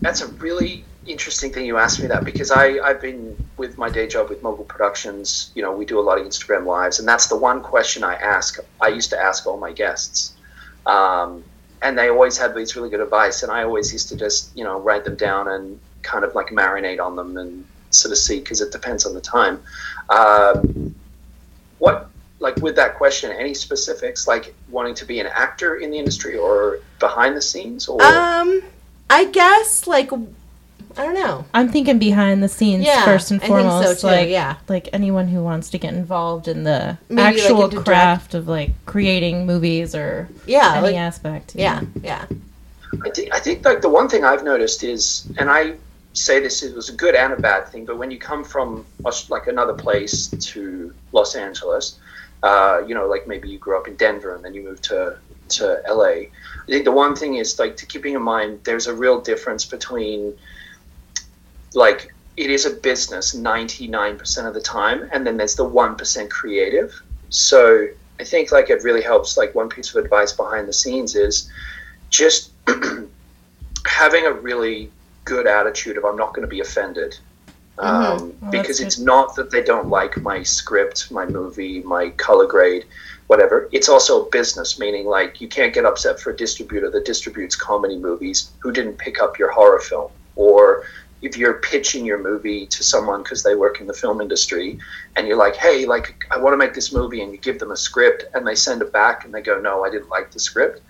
[0.00, 3.88] that's a really interesting thing you asked me that because I I've been with my
[3.88, 5.50] day job with Mogul Productions.
[5.54, 8.14] You know, we do a lot of Instagram lives, and that's the one question I
[8.14, 8.58] ask.
[8.80, 10.36] I used to ask all my guests,
[10.86, 11.42] um,
[11.82, 14.64] and they always had these really good advice, and I always used to just you
[14.64, 18.38] know write them down and kind of like marinate on them and sort of see
[18.38, 19.62] because it depends on the time.
[20.10, 20.94] Um,
[21.78, 25.98] what like with that question, any specifics like wanting to be an actor in the
[25.98, 28.62] industry or behind the scenes or Um,
[29.10, 30.10] I guess like
[30.96, 31.44] I don't know.
[31.54, 34.00] I'm thinking behind the scenes Yeah, first and I think so, foremost.
[34.00, 34.56] too, like, yeah.
[34.68, 38.48] like anyone who wants to get involved in the Maybe, like, actual direct- craft of
[38.48, 41.54] like creating movies or Yeah, any like, aspect.
[41.54, 42.24] yeah, yeah.
[43.04, 45.74] I think, I think like the one thing I've noticed is, and I
[46.14, 48.84] say this it was a good and a bad thing, but when you come from
[49.28, 51.98] like another place to Los Angeles,
[52.42, 55.16] uh, you know, like maybe you grew up in Denver and then you moved to
[55.50, 56.26] to LA.
[56.68, 59.64] I think the one thing is like to keeping in mind there's a real difference
[59.64, 60.36] between
[61.74, 67.02] like it is a business 99% of the time and then there's the 1% creative.
[67.30, 67.88] So
[68.20, 71.50] i think like it really helps like one piece of advice behind the scenes is
[72.10, 72.50] just
[73.86, 74.90] having a really
[75.24, 77.18] good attitude of i'm not going to be offended.
[77.78, 78.88] Um, Well, because good.
[78.88, 82.86] it's not that they don't like my script my movie my color grade
[83.28, 83.68] whatever.
[83.72, 87.54] It's also a business meaning like you can't get upset for a distributor that distributes
[87.54, 90.10] comedy movies who didn't pick up your horror film.
[90.34, 90.82] Or
[91.22, 94.78] if you're pitching your movie to someone because they work in the film industry
[95.16, 97.72] and you're like hey like i want to make this movie and you give them
[97.72, 100.38] a script and they send it back and they go no i didn't like the
[100.38, 100.80] script.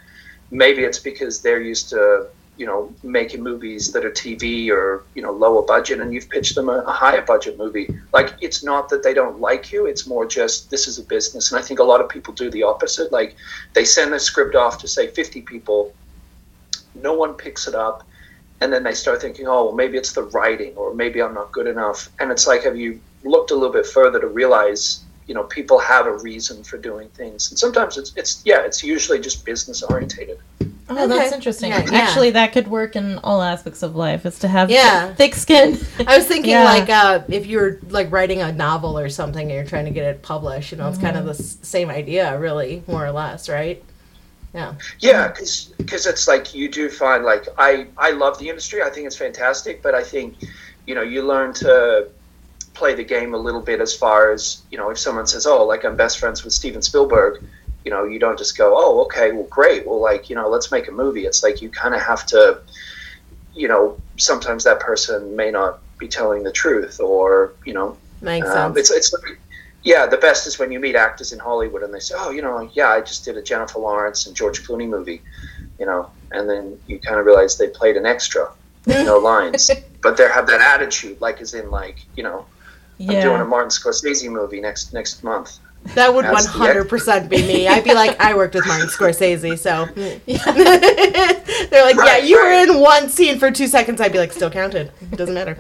[0.51, 2.29] Maybe it's because they're used to
[2.59, 6.55] you know making movies that are tv or you know lower budget and you've pitched
[6.57, 7.89] them a, a higher budget movie.
[8.13, 11.53] Like it's not that they don't like you it's more just this is a business.
[11.53, 13.13] And i think a lot of people do the opposite.
[13.13, 13.37] Like
[13.75, 15.95] they send the script off to say 50 people.
[16.95, 18.07] No one picks it up.
[18.61, 21.53] And then they start thinking oh well maybe it's the writing or maybe i'm not
[21.53, 22.11] good enough.
[22.19, 25.79] And it's like have you looked a little bit further to realize you know people
[25.79, 29.83] have a reason for doing things and sometimes it's it's yeah it's usually just business
[29.83, 30.39] orientated
[30.91, 31.69] Oh, that's interesting.
[31.71, 31.99] Yeah, yeah.
[31.99, 34.25] Actually, that could work in all aspects of life.
[34.25, 35.13] Is to have Yeah.
[35.17, 35.77] thick skin.
[36.07, 36.65] I was thinking Yeah.
[36.65, 40.05] like uh, if you're like writing a novel or something and you're trying to get
[40.05, 41.29] it published, you know, it's kind Mm-hmm.
[41.29, 43.85] of the same idea, really, more or less, right?
[44.55, 44.77] Yeah.
[44.99, 48.83] Yeah, because it's like you do find like I I love the industry.
[48.83, 50.37] I think it's fantastic, but I think
[50.87, 52.09] you know you learn to
[52.79, 55.65] play the game a little bit as far as you know if someone says oh
[55.65, 57.45] like I'm best friends with Steven Spielberg,
[57.85, 60.71] you know you don't just go oh okay well great well like you know let's
[60.71, 61.27] make a movie.
[61.27, 62.61] It's like you kind of have to
[63.55, 68.49] you know sometimes that person may not be telling the truth or you know Makes
[68.49, 68.91] um, sense.
[68.91, 69.25] it's it's
[69.85, 70.07] yeah.
[70.07, 72.69] The best is when you meet actors in Hollywood and they say, "Oh, you know,
[72.73, 75.23] yeah, I just did a Jennifer Lawrence and George Clooney movie,"
[75.79, 78.51] you know, and then you kind of realize they played an extra,
[78.87, 79.71] no lines,
[80.03, 82.45] but they have that attitude, like as in like you know,
[83.01, 85.59] I'm doing a Martin Scorsese movie next next month.
[85.95, 87.69] That would 100% be me.
[87.69, 89.87] I'd be like, I worked with Martin Scorsese, so.
[89.97, 94.01] They're like, yeah, Right, you were in one scene for two seconds.
[94.01, 94.91] I'd be like, still counted.
[95.01, 95.57] It doesn't matter.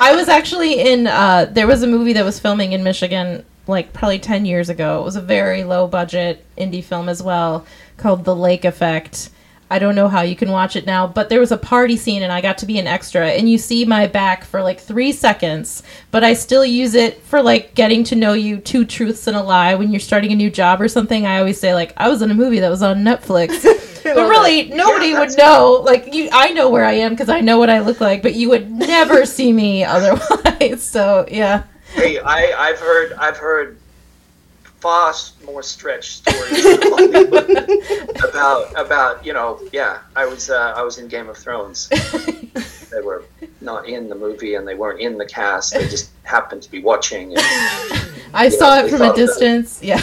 [0.00, 1.06] I was actually in.
[1.06, 5.00] Uh, there was a movie that was filming in Michigan, like probably ten years ago.
[5.00, 7.66] It was a very low budget indie film as well,
[7.96, 9.30] called The Lake Effect.
[9.68, 12.22] I don't know how you can watch it now, but there was a party scene
[12.22, 13.28] and I got to be an extra.
[13.30, 17.42] And you see my back for like three seconds, but I still use it for
[17.42, 19.74] like getting to know you, two truths and a lie.
[19.74, 22.30] When you're starting a new job or something, I always say like I was in
[22.30, 23.62] a movie that was on Netflix.
[24.04, 25.82] but love really, nobody Yeah, would that's- know.
[25.84, 28.34] Like you, I know where I am because I know what I look like, but
[28.34, 30.82] you would never see me otherwise.
[30.82, 31.64] So yeah.
[31.92, 33.78] Hey, I I've heard I've heard
[34.80, 35.12] far
[35.44, 36.64] more stretched stories
[38.28, 41.88] about about you know yeah I was uh, I was in Game of Thrones.
[42.90, 43.24] they were
[43.60, 45.74] not in the movie and they weren't in the cast.
[45.74, 47.32] They just happened to be watching.
[47.36, 47.42] And,
[48.32, 49.82] I saw Yeah, it from a that- distance.
[49.82, 50.00] Yeah.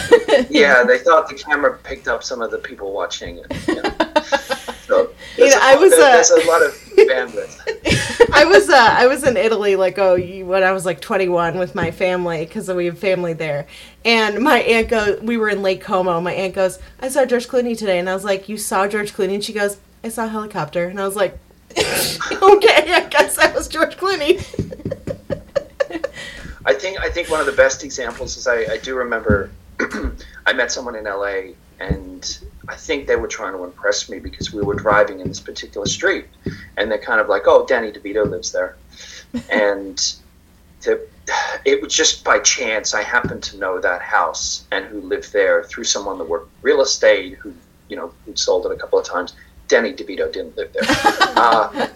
[0.50, 3.38] yeah, they thought the camera picked up some of the people watching.
[3.38, 3.82] And, you know.
[4.86, 8.30] So You there's, know, a, I was, there- uh, there's a lot of bandwidth.
[8.34, 11.56] I was uh, I was in Italy like oh you- when I was like 21
[11.58, 13.66] with my family because we have family there,
[14.04, 16.20] and my aunt goes we were in Lake Como.
[16.20, 19.12] My aunt goes I saw George Clooney today, and I was like you saw George
[19.12, 21.38] Clooney, and she goes I saw a helicopter, and I was like
[21.76, 24.38] okay I guess that was George Clooney.
[26.66, 29.50] I think I think one of the best examples is I, I do remember
[30.46, 34.52] I met someone in LA and I think they were trying to impress me because
[34.52, 36.26] we were driving in this particular street
[36.76, 38.76] and they're kind of like, oh, Danny DeVito lives there,
[39.50, 40.16] and
[40.82, 41.06] the,
[41.64, 45.64] it was just by chance I happened to know that house and who lived there
[45.64, 47.54] through someone that worked real estate who
[47.88, 49.34] you know who sold it a couple of times.
[49.66, 50.82] Danny DeVito didn't live there,
[51.36, 51.88] uh,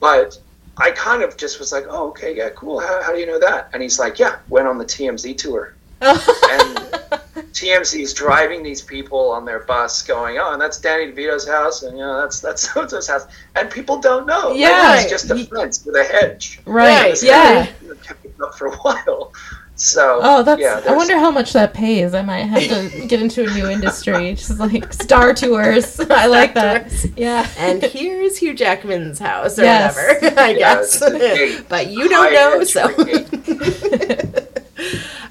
[0.00, 0.38] but
[0.80, 2.80] I kind of just was like, oh, okay, yeah, cool.
[2.80, 3.68] How, how do you know that?
[3.72, 5.74] And he's like, yeah, went on the TMZ tour.
[6.00, 7.19] and
[7.52, 11.82] TMZ is driving these people on their bus, going, "Oh, and that's Danny DeVito's house,
[11.82, 13.26] and you know that's that's so and house,"
[13.56, 14.52] and people don't know.
[14.52, 14.94] Yeah.
[14.96, 16.60] Like, it's just a Ye- fence with a hedge.
[16.64, 17.10] right.
[17.10, 17.66] Right, Yeah.
[17.82, 19.32] You know, kept it up for a while.
[19.76, 20.60] So Oh, that's.
[20.60, 22.12] yeah, I wonder how much that pays.
[22.12, 25.98] I might have to get into a new industry, just like Star Tours.
[26.10, 26.92] I like that.
[27.16, 27.48] Yeah.
[27.56, 29.96] and here's Hugh Jackman's house or Yes.
[30.20, 30.96] whatever, I Yeah, guess.
[31.00, 31.64] it's a gate.
[31.70, 32.88] but you don't know, so.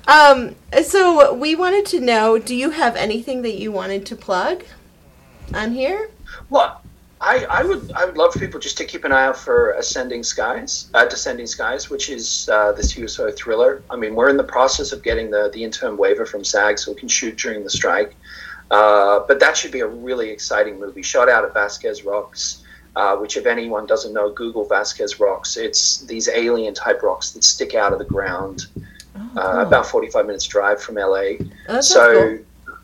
[0.10, 4.64] Um, so we wanted to know: Do you have anything that you wanted to plug
[5.54, 6.10] on here?
[6.50, 6.82] Well,
[7.22, 9.72] I, I would I would love for people just to keep an eye out for
[9.72, 13.84] Ascending Skies, uh, Descending Skies, which is uh, this USO thriller.
[13.90, 16.92] I mean, we're in the process of getting the the interim waiver from SAG, so
[16.92, 18.16] we can shoot during the strike.
[18.72, 21.02] Uh, but that should be a really exciting movie.
[21.02, 22.64] Shot out at Vasquez Rocks,
[22.96, 25.58] uh, which if anyone doesn't know, Google Vasquez Rocks.
[25.58, 28.68] It's these alien type rocks that stick out of the ground.
[29.36, 31.34] Uh, about 45 minutes drive from LA.
[31.68, 32.76] Oh, so cool.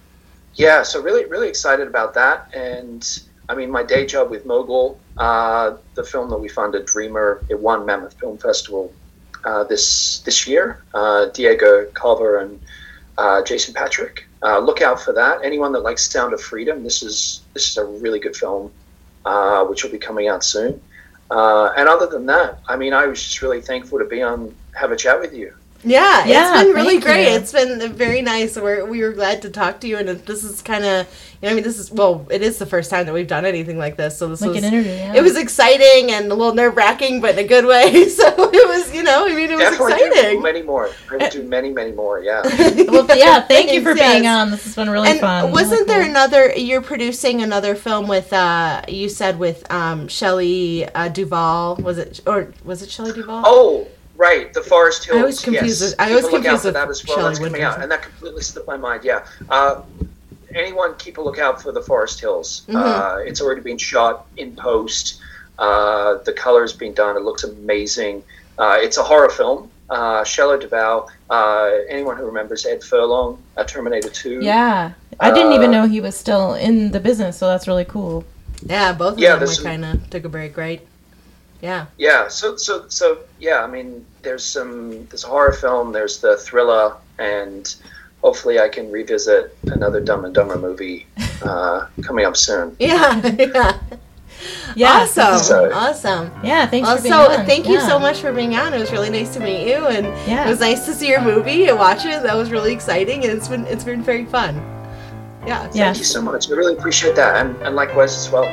[0.56, 2.54] yeah so really really excited about that.
[2.54, 3.02] And
[3.50, 7.60] i mean my day job with mogul uh, the film that we funded dreamer it
[7.60, 8.94] won mammoth film festival
[9.44, 10.84] uh, this this year.
[10.94, 12.60] Uh, diego culver and
[13.18, 14.26] uh, jason patric.
[14.44, 15.40] Uh, look out for that.
[15.44, 18.72] Anyone that likes sound of freedom this is this is a really good film
[19.26, 20.82] uh, which will be coming out soon.
[21.32, 24.54] Uh, and other than that i mean i was just really thankful to be on
[24.76, 25.52] have a chat with you
[25.86, 27.30] Yeah, Yeah, it's been really great.
[27.32, 27.38] you.
[27.38, 28.56] It's been very nice.
[28.58, 31.08] We're we were glad to talk to you, and this is kind of
[31.42, 33.46] you know I mean this is well it is the first time that we've done
[33.46, 34.92] anything like this, so this Like was an interview.
[34.92, 35.14] Yeah.
[35.16, 37.86] it was exciting and a little nerve wracking, but in a good way.
[38.16, 40.42] So it was you know I mean it was definitely do exciting.
[40.42, 42.42] many more i would do many many more yeah
[42.88, 43.42] Well, yeah.
[43.42, 44.38] Thank you for being yes.
[44.42, 44.52] on.
[44.52, 45.52] This has been really And fun.
[45.52, 46.10] wasn't Really there cool.
[46.12, 46.54] another?
[46.56, 51.76] You're producing another film with uh you said with um Shelley uh, Duvall.
[51.78, 53.44] Was it or was it Shelley Duvall?
[53.46, 55.18] Oh, right, the Forest Hills.
[55.18, 55.92] I always confuse yes.
[55.92, 57.18] it- I Keep always a lookout for with that as well.
[57.18, 57.74] Shelley That's coming Winters.
[57.76, 59.04] out, and that completely slipped my mind.
[59.04, 59.26] Yeah.
[59.50, 59.82] Uh,
[60.54, 62.64] anyone, keep a lookout for the Forest Hills.
[62.68, 62.76] Mm-hmm.
[62.78, 65.20] Uh, it's already been shot in post.
[65.58, 67.16] Uh, the color's been done.
[67.16, 68.24] It looks amazing.
[68.58, 69.70] Uh, it's a horror film.
[69.90, 71.10] Uh, Shelley Duvall.
[71.30, 74.40] Uh, anyone who remembers Ed Furlong, uh, Terminator Two.
[74.42, 74.94] Yeah.
[75.20, 78.26] I didn't even know he was still in the business, so that's really cool.
[78.66, 80.86] Yeah, both of Yeah, them there's were kind of took a break, right?
[81.62, 81.86] Yeah.
[81.98, 86.38] Yeah, so so so yeah, I mean, there's some there's a horror film, there's the
[86.38, 87.74] thriller, and
[88.22, 91.08] hopefully I can revisit another Dumb and Dumber movie
[91.44, 92.76] uh, coming up soon.
[92.80, 93.80] Yeah, yeah.
[94.76, 94.92] Yeah.
[95.04, 96.32] awesome, So- awesome.
[96.44, 96.68] Yeah.
[96.68, 97.46] Thanks for being Also, on.
[97.46, 97.88] thank you Yeah.
[97.88, 98.74] so much for being on.
[98.74, 100.46] It was really nice to meet you, and Yeah.
[100.46, 102.22] it was nice to see your movie and watch it.
[102.22, 104.56] That was really exciting, and it's been it's been very fun.
[105.48, 105.64] Yeah.
[105.74, 105.86] Yeah.
[105.86, 106.52] Thank you so much.
[106.52, 108.46] I really appreciate that, and, and likewise as well.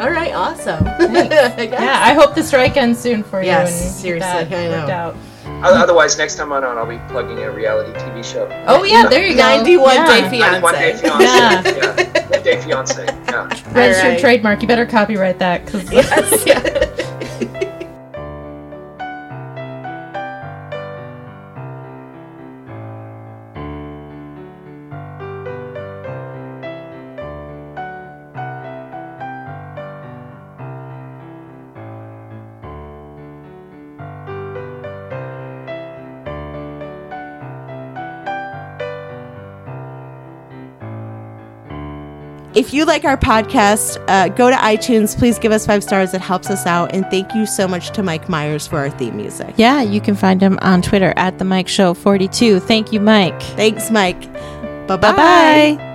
[0.00, 0.32] All right.
[0.32, 0.86] Awesome.
[0.86, 1.58] I guess.
[1.58, 3.46] Yeah, I hope the strike ends soon for you.
[3.46, 4.88] Yes, and seriously, I know.
[4.90, 5.16] Out.
[5.64, 8.48] Otherwise, next time I'm on, I'll be plugging a reality TV show.
[8.66, 9.42] Oh yeah, there you go.
[9.42, 10.06] 91 yeah.
[10.06, 10.60] Day Fiance.
[10.60, 11.24] 91 Day Fiance.
[11.24, 11.62] Yeah.
[11.62, 12.28] yeah.
[12.28, 13.04] One Day Fiance.
[13.04, 13.42] Yeah.
[13.72, 14.20] Registered Alright.
[14.20, 14.62] trademark.
[14.62, 16.46] You better copyright that because Yes.
[16.46, 16.88] yeah.
[42.54, 45.16] If you like our podcast, uh, go to iTunes.
[45.16, 46.12] Please give us five stars.
[46.14, 46.94] It helps us out.
[46.94, 49.54] And thank you so much to Mike Myers for our theme music.
[49.56, 52.60] yeah, you can find him on Twitter at the Mike Show 42.
[52.60, 53.40] Thank you, Mike.
[53.42, 54.20] Thanks, Mike.
[54.86, 55.91] Bye Bye.